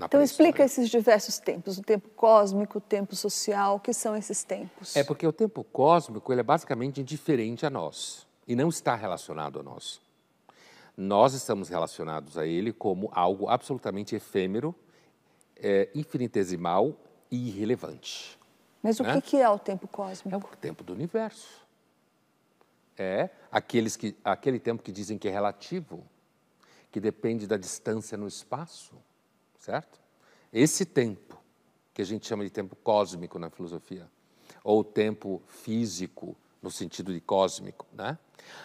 [0.04, 4.44] então explica esses diversos tempos, o tempo cósmico, o tempo social, o que são esses
[4.44, 4.94] tempos?
[4.94, 9.60] É porque o tempo cósmico ele é basicamente indiferente a nós e não está relacionado
[9.60, 10.00] a nós.
[10.96, 14.74] Nós estamos relacionados a ele como algo absolutamente efêmero,
[15.56, 16.94] é, infinitesimal
[17.30, 18.38] e irrelevante.
[18.82, 19.16] Mas né?
[19.16, 20.34] o que é o tempo cósmico?
[20.34, 21.66] É o tempo do universo.
[22.98, 26.02] É aqueles que, aquele tempo que dizem que é relativo,
[26.96, 28.96] que depende da distância no espaço
[29.66, 30.00] certo?
[30.50, 31.36] Esse tempo,
[31.92, 34.08] que a gente chama de tempo cósmico na filosofia,
[34.64, 38.16] ou tempo físico, no sentido de cósmico, né?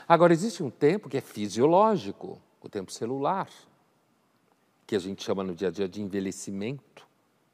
[0.07, 3.49] Agora, existe um tempo que é fisiológico, o tempo celular,
[4.87, 7.05] que a gente chama no dia a dia de envelhecimento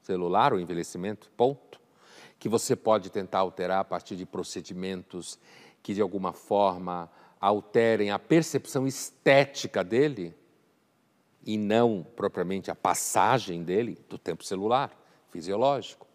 [0.04, 1.80] celular ou envelhecimento, ponto,
[2.38, 5.40] que você pode tentar alterar a partir de procedimentos
[5.82, 7.10] que, de alguma forma,
[7.42, 10.36] alterem a percepção estética dele,
[11.48, 14.92] e não propriamente a passagem dele do tempo celular,
[15.32, 16.06] fisiológico,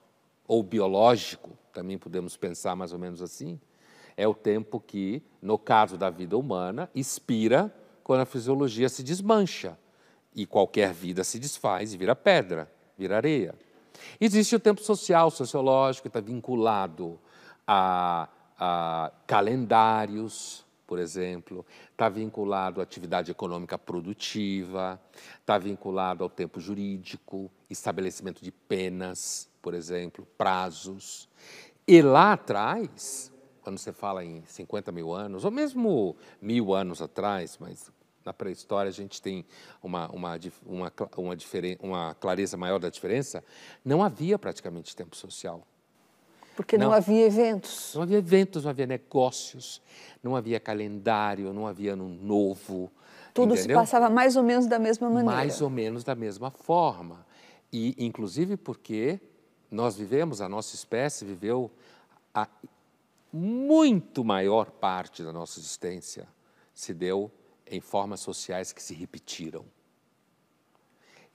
[0.46, 3.58] ou biológico, também podemos pensar mais ou menos assim.
[4.14, 9.78] É o tempo que, no caso da vida humana, expira quando a fisiologia se desmancha
[10.34, 13.54] e qualquer vida se desfaz e vira pedra, vira areia.
[14.20, 17.18] Existe o tempo social, sociológico, que está vinculado
[17.66, 20.61] a, a calendários,
[20.92, 25.00] por exemplo, está vinculado à atividade econômica produtiva,
[25.40, 31.30] está vinculado ao tempo jurídico, estabelecimento de penas, por exemplo, prazos.
[31.88, 37.56] E lá atrás, quando você fala em 50 mil anos, ou mesmo mil anos atrás,
[37.58, 37.90] mas
[38.22, 39.46] na pré-história a gente tem
[39.82, 41.36] uma, uma, uma, uma,
[41.80, 43.42] uma clareza maior da diferença,
[43.82, 45.66] não havia praticamente tempo social.
[46.56, 47.92] Porque não, não, havia eventos.
[47.94, 49.80] Não havia eventos, não havia negócios,
[50.22, 52.90] não havia calendário, não havia ano novo.
[53.32, 53.78] Tudo entendeu?
[53.78, 55.36] se passava mais ou menos da mesma maneira.
[55.36, 57.26] Mais ou menos da mesma forma.
[57.72, 59.18] E, inclusive, porque
[59.70, 61.70] nós vivemos, a nossa espécie viveu
[62.34, 62.46] a
[63.32, 66.28] muito maior parte da nossa existência
[66.74, 67.30] se deu
[67.66, 69.64] em formas sociais que se repetiram.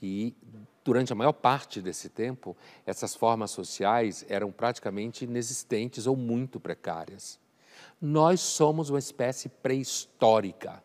[0.02, 0.36] E
[0.84, 2.56] durante a maior parte desse tempo,
[2.86, 7.40] essas formas sociais eram praticamente inexistentes ou muito precárias.
[8.02, 10.82] Nós somos uma espécie pré-histórica,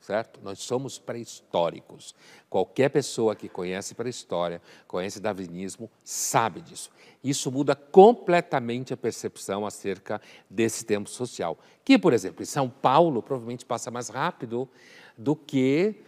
[0.00, 0.38] certo?
[0.42, 2.14] Nós somos pré-históricos.
[2.48, 6.90] Qualquer pessoa que conhece pré-história, conhece darwinismo, sabe disso.
[7.24, 13.22] Isso muda completamente a percepção acerca desse tempo social, que, por exemplo, em São Paulo
[13.22, 14.68] provavelmente passa mais rápido
[15.18, 16.04] do que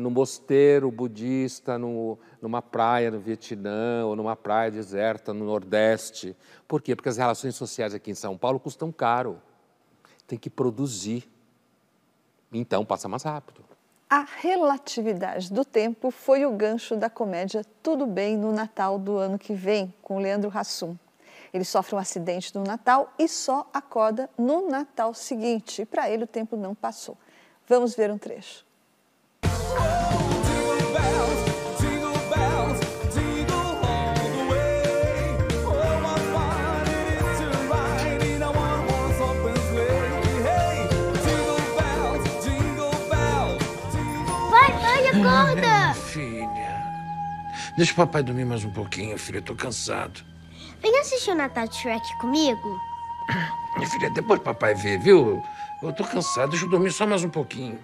[0.00, 6.36] no mosteiro budista, no, numa praia no Vietnã ou numa praia deserta no Nordeste.
[6.66, 6.96] Por quê?
[6.96, 9.40] Porque as relações sociais aqui em São Paulo custam caro.
[10.26, 11.30] Tem que produzir.
[12.50, 13.62] Então passa mais rápido.
[14.08, 19.38] A relatividade do tempo foi o gancho da comédia Tudo Bem no Natal do ano
[19.38, 20.96] que vem, com Leandro Hassum.
[21.52, 25.84] Ele sofre um acidente no Natal e só acorda no Natal seguinte.
[25.84, 27.16] Para ele o tempo não passou.
[27.66, 28.66] Vamos ver um trecho.
[45.12, 45.94] Acorda!
[45.94, 46.82] filha.
[47.76, 49.38] Deixa o papai dormir mais um pouquinho, filha.
[49.38, 50.20] Eu tô cansado.
[50.80, 52.78] Vem assistir o Natal de Shrek comigo?
[53.76, 55.42] Minha filha, depois papai vê, viu?
[55.82, 56.50] Eu tô cansado.
[56.50, 57.78] Deixa eu dormir só mais um pouquinho.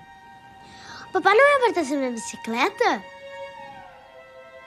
[1.13, 3.03] Papai não vai abastecer minha bicicleta?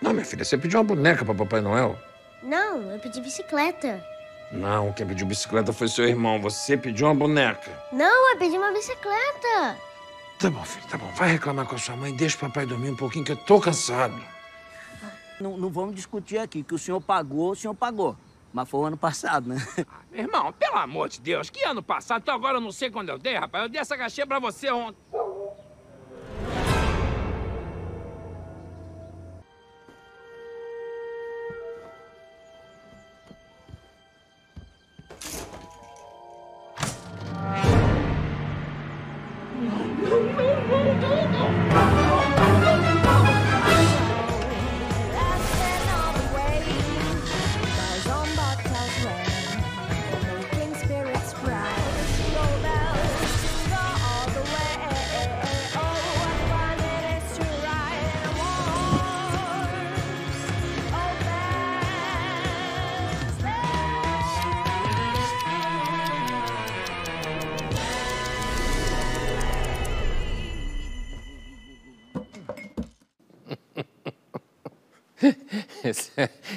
[0.01, 0.43] Não, minha filha.
[0.43, 1.97] Você pediu uma boneca pra Papai Noel?
[2.41, 4.03] Não, eu pedi bicicleta.
[4.51, 6.41] Não, quem pediu bicicleta foi seu irmão.
[6.41, 7.71] Você pediu uma boneca.
[7.91, 9.77] Não, eu pedi uma bicicleta.
[10.39, 11.07] Tá bom, filho, tá bom.
[11.13, 13.61] Vai reclamar com a sua mãe, deixa o papai dormir um pouquinho, que eu tô
[13.61, 14.19] cansado.
[15.39, 18.17] Não, não vamos discutir aqui, que o senhor pagou, o senhor pagou.
[18.51, 19.55] Mas foi o ano passado, né?
[19.87, 22.21] Ah, meu irmão, pelo amor de Deus, que ano passado?
[22.23, 23.63] Então agora eu não sei quando eu dei, rapaz.
[23.63, 24.97] Eu dei essa caixinha pra você ontem.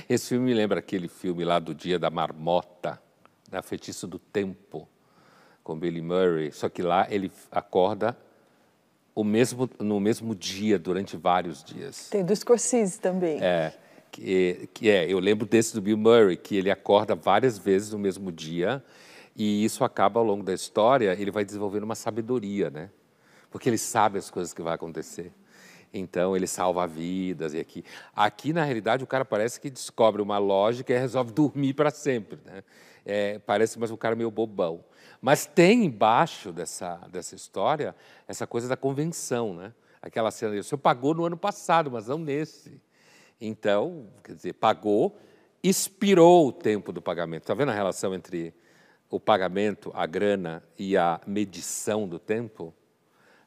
[0.09, 3.01] Esse, filme me lembra aquele filme lá do Dia da Marmota,
[3.51, 4.89] da Feitiço do Tempo,
[5.63, 6.53] com Billy Murray.
[6.53, 8.17] Só que lá ele acorda
[9.15, 12.09] o mesmo, no mesmo dia, durante vários dias.
[12.11, 13.43] Tem do Scorsese também.
[13.43, 13.73] É,
[14.11, 17.99] que, que é, eu lembro desse do Bill Murray, que ele acorda várias vezes no
[17.99, 18.85] mesmo dia,
[19.37, 22.91] e isso acaba ao longo da história, ele vai desenvolvendo uma sabedoria, né?
[23.51, 25.33] Porque ele sabe as coisas que vão acontecer.
[25.95, 27.85] Então ele salva vidas e aqui.
[28.15, 32.41] Aqui, na realidade, o cara parece que descobre uma lógica e resolve dormir para sempre.
[32.45, 32.65] Né?
[33.07, 34.85] É, parece mais um cara meio bobão.
[35.21, 37.95] Mas tem embaixo dessa, dessa história
[38.27, 39.73] essa coisa da convenção, né?
[40.03, 42.79] Aquela cena, o senhor pagou no ano passado, mas não nesse.
[43.41, 45.19] Então, quer dizer, pagou,
[45.63, 47.45] expirou o tempo do pagamento.
[47.45, 48.53] Está vendo a relação entre
[49.09, 52.75] o pagamento, a grana e a medição do tempo?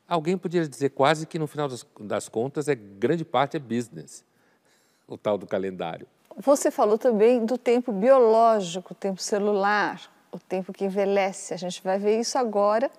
[0.08, 1.67] Alguém poderia dizer quase que no final
[2.00, 4.24] das, contas é grande parte é business,
[5.08, 6.08] o tal do calendário.
[6.38, 11.54] Você falou também do tempo biológico, o tempo celular, o tempo que envelhece.
[11.54, 12.91] A gente vai ver isso agora.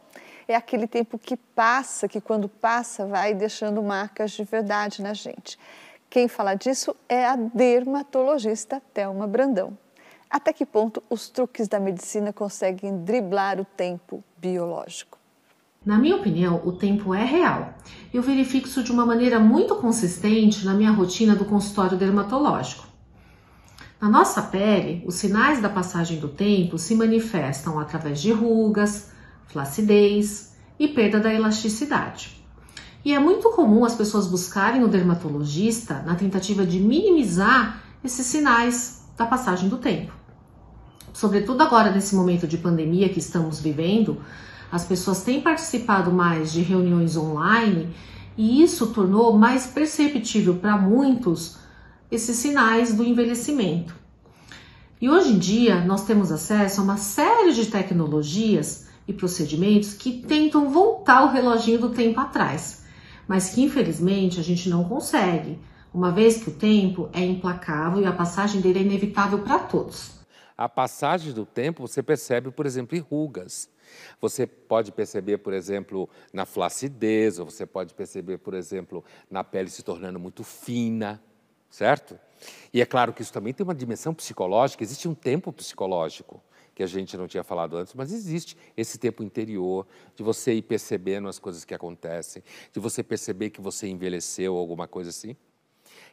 [0.46, 5.58] É aquele tempo que passa, que quando passa vai deixando marcas de verdade na gente.
[6.10, 9.76] Quem fala disso é a dermatologista Thelma Brandão.
[10.28, 15.17] Até que ponto os truques da medicina conseguem driblar o tempo biológico?
[15.88, 17.72] Na minha opinião, o tempo é real.
[18.12, 22.86] Eu verifico isso de uma maneira muito consistente na minha rotina do consultório dermatológico.
[23.98, 29.12] Na nossa pele, os sinais da passagem do tempo se manifestam através de rugas,
[29.46, 32.44] flacidez e perda da elasticidade.
[33.02, 39.08] E é muito comum as pessoas buscarem o dermatologista na tentativa de minimizar esses sinais
[39.16, 40.12] da passagem do tempo.
[41.14, 44.20] Sobretudo agora nesse momento de pandemia que estamos vivendo,
[44.70, 47.94] as pessoas têm participado mais de reuniões online
[48.36, 51.58] e isso tornou mais perceptível para muitos
[52.10, 53.94] esses sinais do envelhecimento.
[55.00, 60.22] E hoje em dia nós temos acesso a uma série de tecnologias e procedimentos que
[60.22, 62.84] tentam voltar o reloginho do tempo atrás,
[63.26, 65.58] mas que infelizmente a gente não consegue,
[65.94, 70.18] uma vez que o tempo é implacável e a passagem dele é inevitável para todos.
[70.56, 73.70] a passagem do tempo você percebe, por exemplo, em rugas.
[74.20, 79.70] Você pode perceber, por exemplo, na flacidez, ou você pode perceber, por exemplo, na pele
[79.70, 81.22] se tornando muito fina,
[81.70, 82.18] certo?
[82.72, 86.42] E é claro que isso também tem uma dimensão psicológica, existe um tempo psicológico
[86.74, 89.84] que a gente não tinha falado antes, mas existe esse tempo interior
[90.14, 92.40] de você ir percebendo as coisas que acontecem,
[92.72, 95.34] de você perceber que você envelheceu, alguma coisa assim.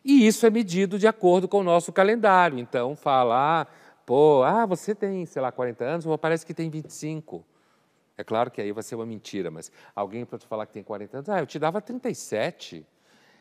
[0.04, 2.58] E isso é medido de acordo com o nosso calendário.
[2.58, 3.68] Então, fala, ah,
[4.08, 7.46] pô, ah, você tem, sei lá, 40 anos, ou parece que tem 25.
[8.18, 10.84] É claro que aí vai ser uma mentira, mas alguém para te falar que tem
[10.84, 12.86] 40 anos, ah, eu te dava 37.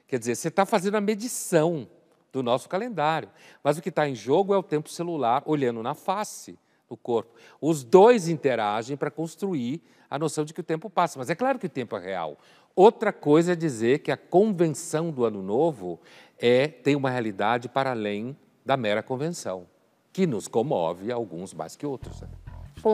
[0.06, 1.88] Quer dizer, você está fazendo a medição
[2.32, 3.30] do nosso calendário.
[3.62, 6.58] Mas o que está em jogo é o tempo celular olhando na face
[6.88, 7.34] do corpo.
[7.60, 11.18] Os dois interagem para construir a noção de que o tempo passa.
[11.18, 12.36] Mas é claro que o tempo é real.
[12.76, 16.00] Outra coisa é dizer que a convenção do ano novo
[16.38, 19.66] é tem uma realidade para além da mera convenção,
[20.12, 22.20] que nos comove alguns mais que outros.
[22.20, 22.28] Né?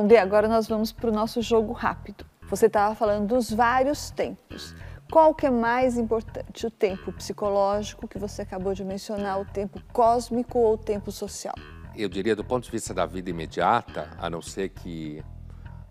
[0.06, 2.24] Dê, agora nós vamos para o nosso jogo rápido.
[2.48, 4.74] Você estava falando dos vários tempos.
[5.10, 6.64] Qual que é mais importante?
[6.64, 11.54] O tempo psicológico, que você acabou de mencionar, o tempo cósmico ou o tempo social?
[11.96, 15.20] Eu diria, do ponto de vista da vida imediata, a não ser que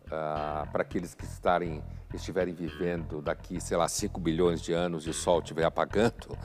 [0.05, 1.83] uh, para aqueles que estarem,
[2.13, 6.37] estiverem vivendo daqui, sei lá, 5 bilhões de anos e o Sol estiver apagando,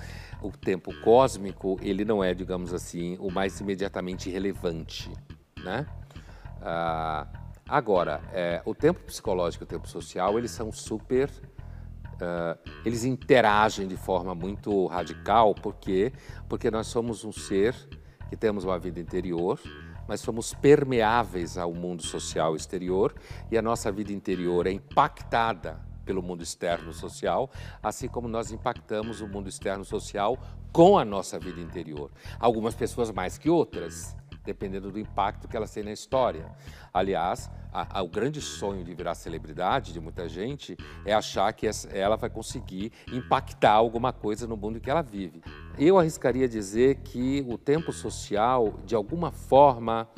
[0.42, 5.12] o tempo cósmico, ele não é, digamos assim, o mais imediatamente relevante,
[5.62, 5.86] né?
[6.58, 11.30] Uh, Agora, é, o tempo psicológico e o tempo social, eles são super.
[12.14, 16.12] Uh, eles interagem de forma muito radical, por quê?
[16.48, 17.74] Porque nós somos um ser
[18.28, 19.58] que temos uma vida interior,
[20.06, 23.12] mas somos permeáveis ao mundo social exterior
[23.50, 27.50] e a nossa vida interior é impactada pelo mundo externo social,
[27.82, 30.38] assim como nós impactamos o mundo externo social
[30.72, 32.10] com a nossa vida interior.
[32.38, 36.46] Algumas pessoas mais que outras dependendo do impacto que elas têm na história.
[36.92, 41.66] Aliás, a, a, o grande sonho de virar celebridade de muita gente é achar que
[41.66, 45.42] essa, ela vai conseguir impactar alguma coisa no mundo em que ela vive.
[45.78, 50.08] Eu arriscaria dizer que o tempo social, de alguma forma,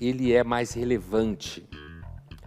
[0.00, 1.68] ele é mais relevante.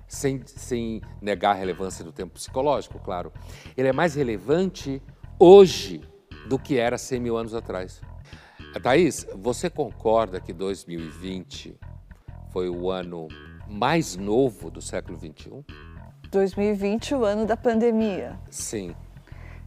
[0.07, 3.32] Sem, sem negar a relevância do tempo psicológico, claro.
[3.78, 5.01] Ele é mais relevante
[5.39, 6.01] hoje
[6.49, 8.01] do que era 100 mil anos atrás.
[8.80, 11.78] Thaís, você concorda que 2020
[12.51, 13.28] foi o ano
[13.67, 15.63] mais novo do século XXI?
[16.30, 18.39] 2020, o ano da pandemia.
[18.49, 18.95] Sim.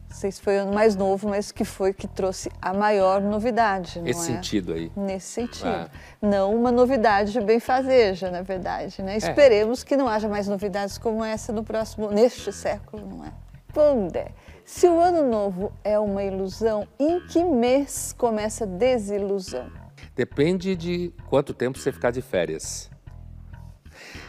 [0.09, 3.20] Não sei se foi o ano mais novo, mas que foi que trouxe a maior
[3.20, 4.34] novidade, não Esse é?
[4.36, 4.90] sentido aí.
[4.96, 5.68] Nesse sentido.
[5.68, 5.90] É.
[6.22, 9.16] Não uma novidade bem fazeja, na verdade, né?
[9.16, 13.32] Esperemos que não haja mais novidades como essa no próximo, neste século, não é?
[13.74, 14.28] Bom, Dé,
[14.64, 19.70] se o ano novo é uma ilusão, em que mês começa a desilusão?
[20.16, 22.90] Depende de quanto tempo você ficar de férias.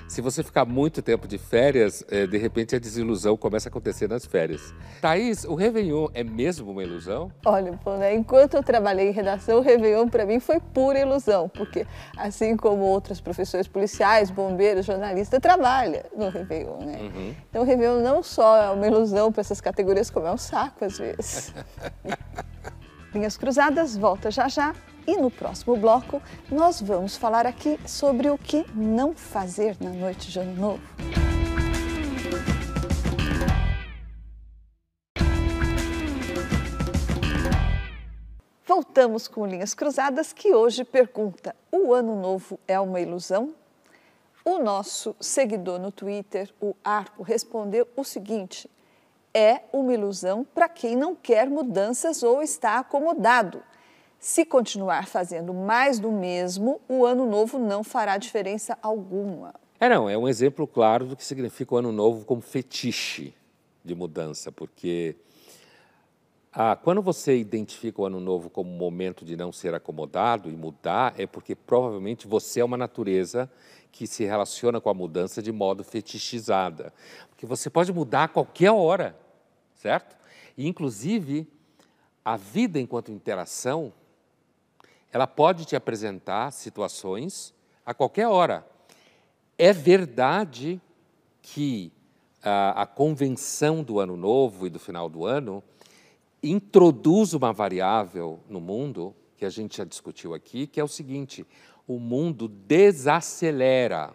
[0.07, 4.07] Se você ficar muito tempo de férias, é, de repente a desilusão começa a acontecer
[4.07, 4.73] nas férias.
[5.01, 7.31] Thaís, o Réveillon é mesmo uma ilusão?
[7.43, 11.87] Olha, né, enquanto eu trabalhei em redação, o Réveillon para mim foi pura ilusão, porque
[12.17, 16.97] assim como outras profissões policiais, bombeiros, jornalistas, trabalha no Réveillon, né?
[17.01, 17.35] Uhum.
[17.49, 20.85] Então o Réveillon não só é uma ilusão para essas categorias, como é um saco
[20.85, 21.53] às vezes.
[23.13, 24.73] Linhas Cruzadas volta já já
[25.07, 30.31] e no próximo bloco, nós vamos falar aqui sobre o que não fazer na noite
[30.31, 30.83] de Ano Novo.
[38.65, 43.53] Voltamos com Linhas Cruzadas, que hoje pergunta: o Ano Novo é uma ilusão?
[44.43, 48.69] O nosso seguidor no Twitter, o Arco, respondeu o seguinte:
[49.33, 53.61] é uma ilusão para quem não quer mudanças ou está acomodado.
[54.25, 59.53] Se continuar fazendo mais do mesmo, o ano novo não fará diferença alguma.
[59.79, 63.35] É, não, é um exemplo claro do que significa o ano novo como fetiche
[63.83, 65.15] de mudança, porque
[66.51, 71.13] ah, quando você identifica o ano novo como momento de não ser acomodado e mudar,
[71.19, 73.47] é porque provavelmente você é uma natureza
[73.91, 76.91] que se relaciona com a mudança de modo fetichizada.
[77.29, 79.15] Porque você pode mudar a qualquer hora,
[79.75, 80.15] certo?
[80.57, 81.47] E, inclusive,
[82.25, 83.93] a vida enquanto interação
[85.15, 87.53] ela pode te apresentar situações
[87.85, 88.67] a qualquer hora.
[89.57, 90.81] É verdade
[91.41, 91.89] que
[92.43, 95.63] a, a convenção do ano novo e do final do ano
[96.43, 101.47] introduz uma variável no mundo, que a gente já discutiu aqui, que é o seguinte:
[101.87, 104.13] o mundo desacelera.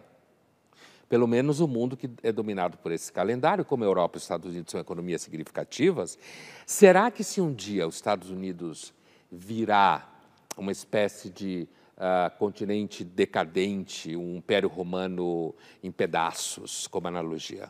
[1.09, 4.23] Pelo menos o mundo que é dominado por esse calendário, como a Europa e os
[4.23, 6.15] Estados Unidos são economias significativas,
[6.63, 8.93] será que se um dia os Estados Unidos
[9.31, 10.10] virar
[10.57, 17.69] uma espécie de uh, continente decadente, um império romano em pedaços, como analogia.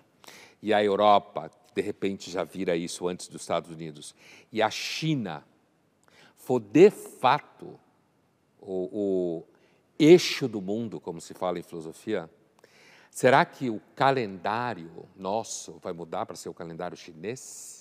[0.61, 4.15] E a Europa, de repente, já vira isso antes dos Estados Unidos.
[4.51, 5.43] E a China
[6.35, 7.79] for, de fato,
[8.59, 9.43] o, o
[9.97, 12.29] eixo do mundo, como se fala em filosofia,
[13.09, 17.80] será que o calendário nosso vai mudar para ser o calendário chinês?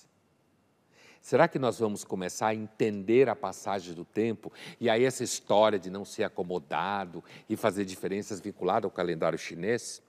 [1.20, 4.50] Será que nós vamos começar a entender a passagem do tempo
[4.80, 10.02] e aí essa história de não ser acomodado e fazer diferenças vinculadas ao calendário chinês?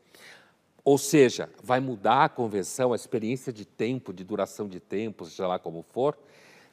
[0.84, 5.48] Ou seja, vai mudar a convenção, a experiência de tempo, de duração de tempo, seja
[5.48, 6.18] lá como for?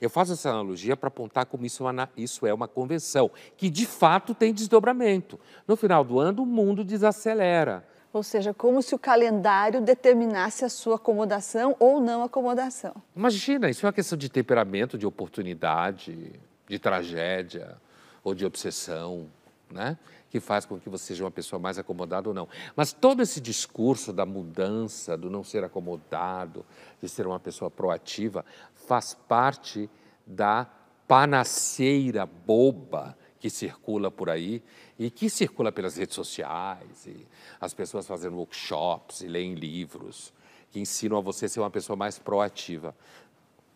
[0.00, 3.84] Eu faço essa analogia para apontar como isso é, isso é uma convenção, que de
[3.84, 5.38] fato tem desdobramento.
[5.66, 7.86] No final do ano, o mundo desacelera.
[8.12, 12.94] Ou seja, como se o calendário determinasse a sua acomodação ou não acomodação.
[13.14, 16.32] Imagina, isso é uma questão de temperamento, de oportunidade,
[16.66, 17.76] de tragédia
[18.24, 19.26] ou de obsessão,
[19.70, 19.98] né?
[20.30, 22.48] que faz com que você seja uma pessoa mais acomodada ou não.
[22.76, 26.64] Mas todo esse discurso da mudança, do não ser acomodado,
[27.00, 28.44] de ser uma pessoa proativa,
[28.74, 29.88] faz parte
[30.26, 30.66] da
[31.06, 34.62] panaceira boba que circula por aí
[34.98, 37.26] e que circula pelas redes sociais, e
[37.60, 40.32] as pessoas fazendo workshops e leem livros
[40.70, 42.94] que ensinam a você ser uma pessoa mais proativa.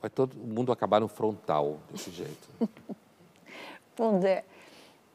[0.00, 2.48] Vai todo mundo acabar no frontal desse jeito.
[3.96, 4.44] Bom, Zé,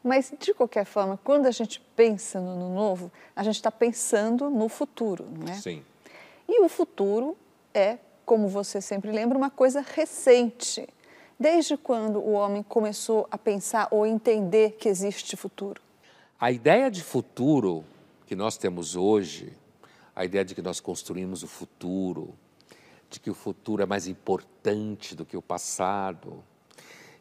[0.03, 4.49] mas de qualquer forma, quando a gente pensa no ano novo, a gente está pensando
[4.49, 5.55] no futuro, não é?
[5.55, 5.83] Sim.
[6.47, 7.37] E o futuro
[7.73, 10.87] é, como você sempre lembra, uma coisa recente.
[11.39, 15.79] Desde quando o homem começou a pensar ou entender que existe futuro?
[16.39, 17.85] A ideia de futuro
[18.25, 19.53] que nós temos hoje,
[20.15, 22.33] a ideia de que nós construímos o futuro,
[23.07, 26.43] de que o futuro é mais importante do que o passado,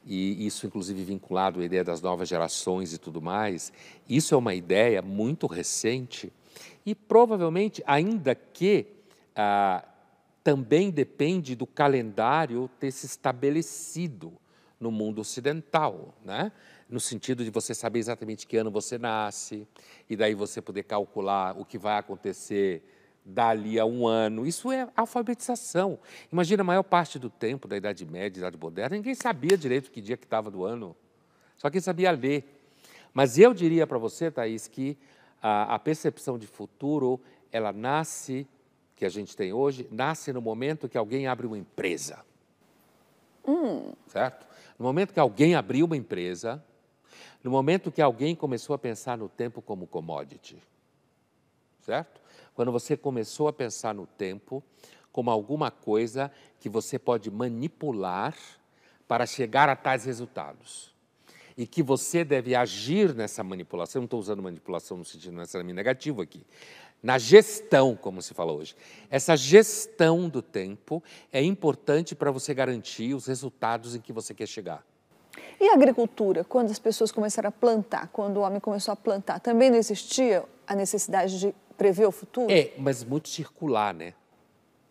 [0.03, 3.71] e isso inclusive vinculado à ideia das novas gerações e tudo mais,
[4.09, 6.33] isso é uma ideia muito recente
[6.87, 8.87] e provavelmente, ainda que
[9.35, 9.85] ah,
[10.47, 14.33] também depende do calendário ter se estabelecido
[14.79, 16.53] no mundo ocidental, né?
[16.89, 19.67] no sentido de você saber exatamente que ano você nasce,
[20.09, 22.81] e daí você poder calcular o que vai acontecer
[23.25, 24.47] dali a um ano.
[24.47, 25.99] Isso é alfabetização.
[26.33, 30.01] Imagina a maior parte do tempo da Idade Média, Idade Moderna, ninguém sabia direito que
[30.01, 30.95] dia que estava do ano,
[31.57, 32.45] só quem sabia ler.
[33.13, 34.97] Mas eu diria para você, Thaís, que
[35.43, 37.21] a, a percepção de futuro,
[37.51, 38.47] ela nasce
[38.97, 42.25] que a gente tem hoje nasce no momento que alguém abre uma empresa.
[43.47, 43.93] Hum.
[44.09, 44.47] Certo?
[44.79, 46.65] No momento que alguém abriu uma empresa,
[47.45, 50.57] no momento que alguém começou a pensar no tempo como commodity.
[51.83, 52.21] Certo?
[52.55, 54.65] Quando você começou a pensar no tempo
[55.13, 58.37] como alguma coisa que você pode manipular
[59.07, 60.95] para chegar a tais resultados.
[61.57, 64.01] E que você deve agir nessa manipulação.
[64.01, 66.45] Eu não estou usando manipulação no sentido necessariamente negativo aqui
[67.03, 68.75] na gestão, como se fala hoje.
[69.11, 74.47] Essa gestão do tempo é importante para você garantir os resultados em que você quer
[74.47, 74.85] chegar.
[75.61, 79.41] E a agricultura, quando as pessoas começaram a plantar, quando o homem começou a plantar,
[79.41, 82.51] também não existia a necessidade de prever o futuro?
[82.51, 84.15] É, mas muito circular, né?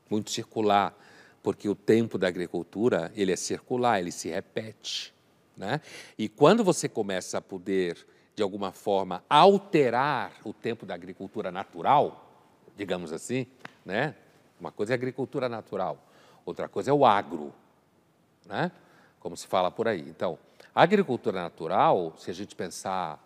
[0.10, 0.96] Muito circular,
[1.42, 5.14] porque o tempo da agricultura, ele é circular, ele se repete,
[5.58, 5.82] né?
[6.18, 12.30] E quando você começa a poder de alguma forma, alterar o tempo da agricultura natural,
[12.76, 13.48] digamos assim,
[13.86, 14.14] né?
[14.60, 15.98] Uma coisa é a agricultura natural,
[16.46, 17.54] outra coisa é o agro,
[18.46, 18.72] né?
[19.20, 20.02] Como se fala por aí.
[20.02, 20.38] Então,
[20.74, 23.24] a agricultura natural, se a gente pensar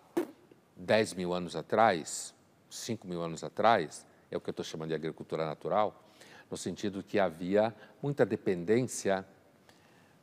[0.76, 2.32] 10 mil anos atrás,
[2.70, 6.04] 5 mil anos atrás, é o que eu estou chamando de agricultura natural,
[6.48, 9.26] no sentido que havia muita dependência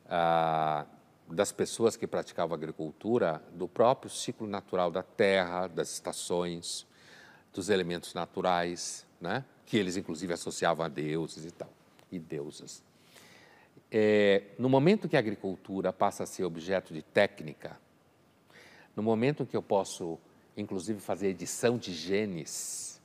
[0.09, 0.85] ah,
[1.27, 6.87] das pessoas que praticavam agricultura do próprio ciclo natural da terra, das estações,
[7.53, 9.43] dos elementos naturais, né?
[9.65, 11.69] que eles inclusive associavam a deuses e tal,
[12.11, 12.81] e deusas.
[13.91, 17.77] É, no momento que a agricultura passa a ser objeto de técnica,
[18.95, 20.17] no momento que eu posso,
[20.55, 23.01] inclusive, fazer edição de genes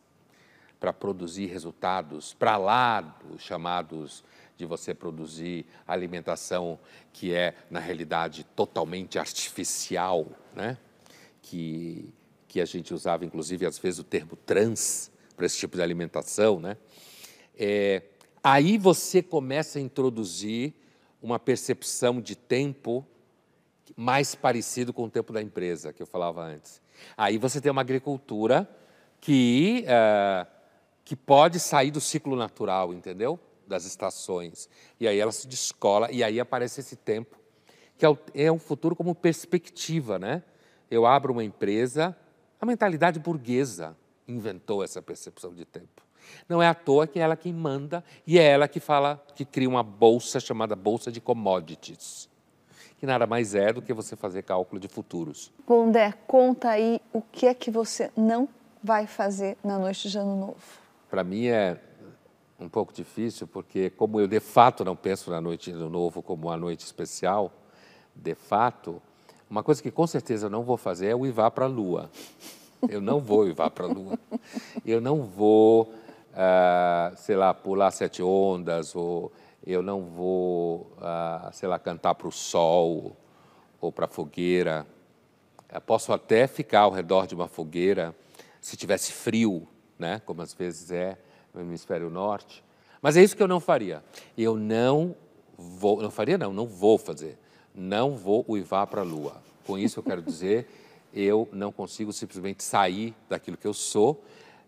[0.81, 4.25] para produzir resultados para lá dos chamados
[4.57, 6.79] de você produzir alimentação
[7.13, 10.79] que é, na realidade, totalmente artificial, né?
[11.41, 12.13] que,
[12.47, 16.61] que a gente usava, inclusive, às vezes, o termo trans para esse tipo de alimentação.
[16.61, 16.77] Né?
[17.57, 18.03] É,
[18.43, 20.75] aí você começa a introduzir
[21.21, 23.07] uma percepção de tempo
[23.97, 26.81] mais parecido com o tempo da empresa, que eu falava antes.
[27.17, 28.69] Aí você tem uma agricultura
[29.21, 30.47] que, uh,
[31.05, 33.39] que pode sair do ciclo natural, entendeu?
[33.73, 34.68] Das estações.
[35.01, 37.37] E aí ela se descola, e aí aparece esse tempo,
[37.99, 40.43] que é, é um futuro como perspectiva, né?
[40.93, 42.14] eu abro uma empresa,
[42.61, 43.97] a mentalidade burguesa
[44.29, 46.03] inventou essa percepção de tempo.
[46.47, 49.45] Não é à toa que é ela quem manda e é ela que fala, que
[49.45, 52.29] cria uma bolsa chamada bolsa de commodities,
[52.99, 55.51] que nada mais é do que você fazer cálculo de futuros.
[55.66, 58.47] Pondé, conta aí o que é que você não
[58.85, 60.83] vai fazer na noite de Ano Novo.
[61.11, 61.81] Para mim é
[62.63, 66.49] um pouco difícil, porque como eu de fato não penso na noite Ano Novo como
[66.49, 67.53] uma noite especial,
[68.15, 69.03] de fato,
[69.51, 72.11] uma coisa que com certeza eu não vou fazer é o Ivar para a Lua.
[72.89, 74.19] Eu não vou Ivar para a Lua.
[74.85, 75.93] Eu não vou,
[76.33, 79.33] uh, sei lá, pular sete ondas, ou
[79.67, 83.17] eu não vou, uh, sei lá, cantar para o sol
[83.81, 84.87] ou para a fogueira.
[85.73, 88.15] Eu posso até ficar ao redor de uma fogueira
[88.61, 89.67] se tivesse frio,
[89.99, 90.21] né?
[90.25, 91.19] como às vezes é
[91.55, 92.63] no hemisfério norte.
[93.01, 94.03] Mas é isso que eu não faria.
[94.37, 95.15] Eu não
[95.59, 97.39] vou, não faria não, não vou fazer.
[97.75, 99.43] Não vou uivar para a lua.
[99.67, 100.69] Com isso eu quero dizer,
[101.13, 104.23] eu não consigo simplesmente sair daquilo que eu sou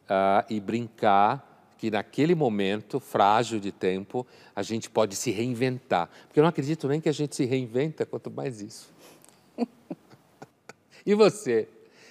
[0.04, 6.08] uh, e brincar que naquele momento frágil de tempo a gente pode se reinventar.
[6.26, 8.92] Porque eu não acredito nem que a gente se reinventa, quanto mais isso.
[11.04, 11.68] e você?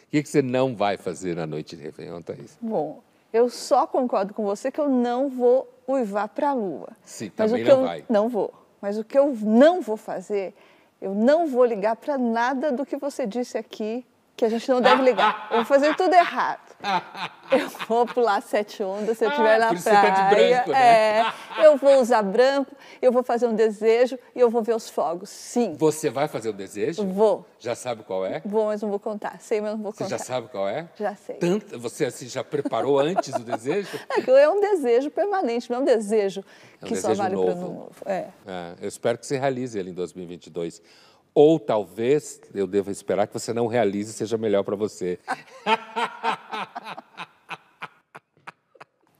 [0.08, 2.56] O que você não vai fazer na noite de Réveillon, Thaís?
[2.62, 3.02] Bom,
[3.34, 6.90] eu só concordo com você que eu não vou uivar para a lua.
[7.04, 8.06] Sim, Mas também o que não eu vai.
[8.08, 8.54] Não vou.
[8.80, 10.56] Mas o que eu não vou fazer,
[11.02, 14.06] eu não vou ligar para nada do que você disse aqui
[14.36, 15.48] que a gente não deve ligar.
[15.50, 16.73] Eu vou fazer tudo errado.
[17.52, 20.56] Eu vou pular sete ondas se eu estiver Ah, na isso você tá de praia.
[20.56, 21.20] branco, né?
[21.60, 24.90] É, eu vou usar branco, eu vou fazer um desejo e eu vou ver os
[24.90, 25.30] fogos.
[25.30, 27.06] Sim, Você vai fazer o desejo?
[27.06, 27.46] vou.
[27.60, 28.42] Já sabe qual é?
[28.44, 29.40] Vou, mas não vou contar.
[29.40, 30.18] Sei, mas não vou Você contar.
[30.18, 30.90] já sabe qual é?
[30.96, 31.36] Já sei.
[31.36, 34.00] Tanto, você assim, já preparou antes o desejo?
[34.10, 36.44] É que é um desejo permanente, não é um desejo
[36.82, 37.66] É um que só desejo vale para o novo.
[37.66, 37.96] ano novo.
[38.08, 38.28] É.
[38.48, 40.82] É, eu espero que você realize ele em 2022.
[41.36, 45.20] Ou talvez eu deva esperar que você não realize e seja melhor para você.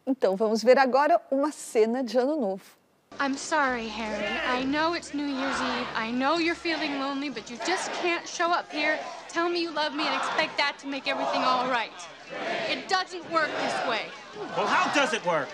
[0.06, 2.64] Então, vamos ver agora uma cena de ano novo.
[3.20, 4.26] I'm sorry, Harry.
[4.46, 5.88] I know it's New Year's Eve.
[5.96, 9.00] I know you're feeling lonely, but you just can't show up here,
[9.30, 11.94] tell me you love me, and expect that to make everything all right.
[12.70, 14.06] It doesn't work this way.
[14.58, 15.48] Well, how does it work?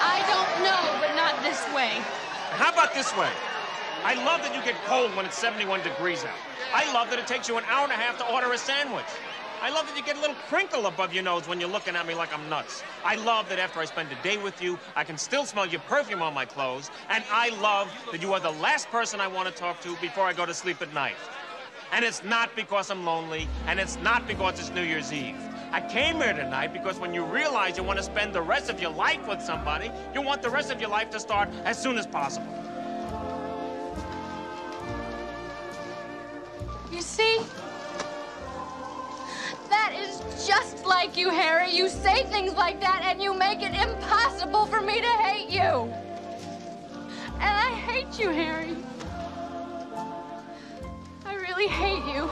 [0.00, 2.00] I don't know, but not this way.
[2.52, 3.30] How about this way?
[4.06, 6.38] I love that you get cold when it's 71 degrees out.
[6.72, 9.04] I love that it takes you an hour and a half to order a sandwich.
[9.60, 12.06] I love that you get a little crinkle above your nose when you're looking at
[12.06, 12.84] me like I'm nuts.
[13.04, 15.80] I love that after I spend a day with you, I can still smell your
[15.80, 16.88] perfume on my clothes.
[17.08, 20.22] And I love that you are the last person I want to talk to before
[20.22, 21.16] I go to sleep at night.
[21.90, 25.34] And it's not because I'm lonely, and it's not because it's New Year's Eve.
[25.72, 28.80] I came here tonight because when you realize you want to spend the rest of
[28.80, 31.98] your life with somebody, you want the rest of your life to start as soon
[31.98, 32.65] as possible.
[37.16, 37.40] See?
[39.70, 41.70] That is just like you, Harry.
[41.70, 45.90] You say things like that and you make it impossible for me to hate you.
[47.40, 48.76] And I hate you, Harry.
[51.24, 52.28] I really hate you.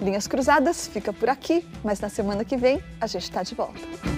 [0.00, 4.09] Linhas Cruzadas fica por aqui, mas na semana que vem a gente está de volta.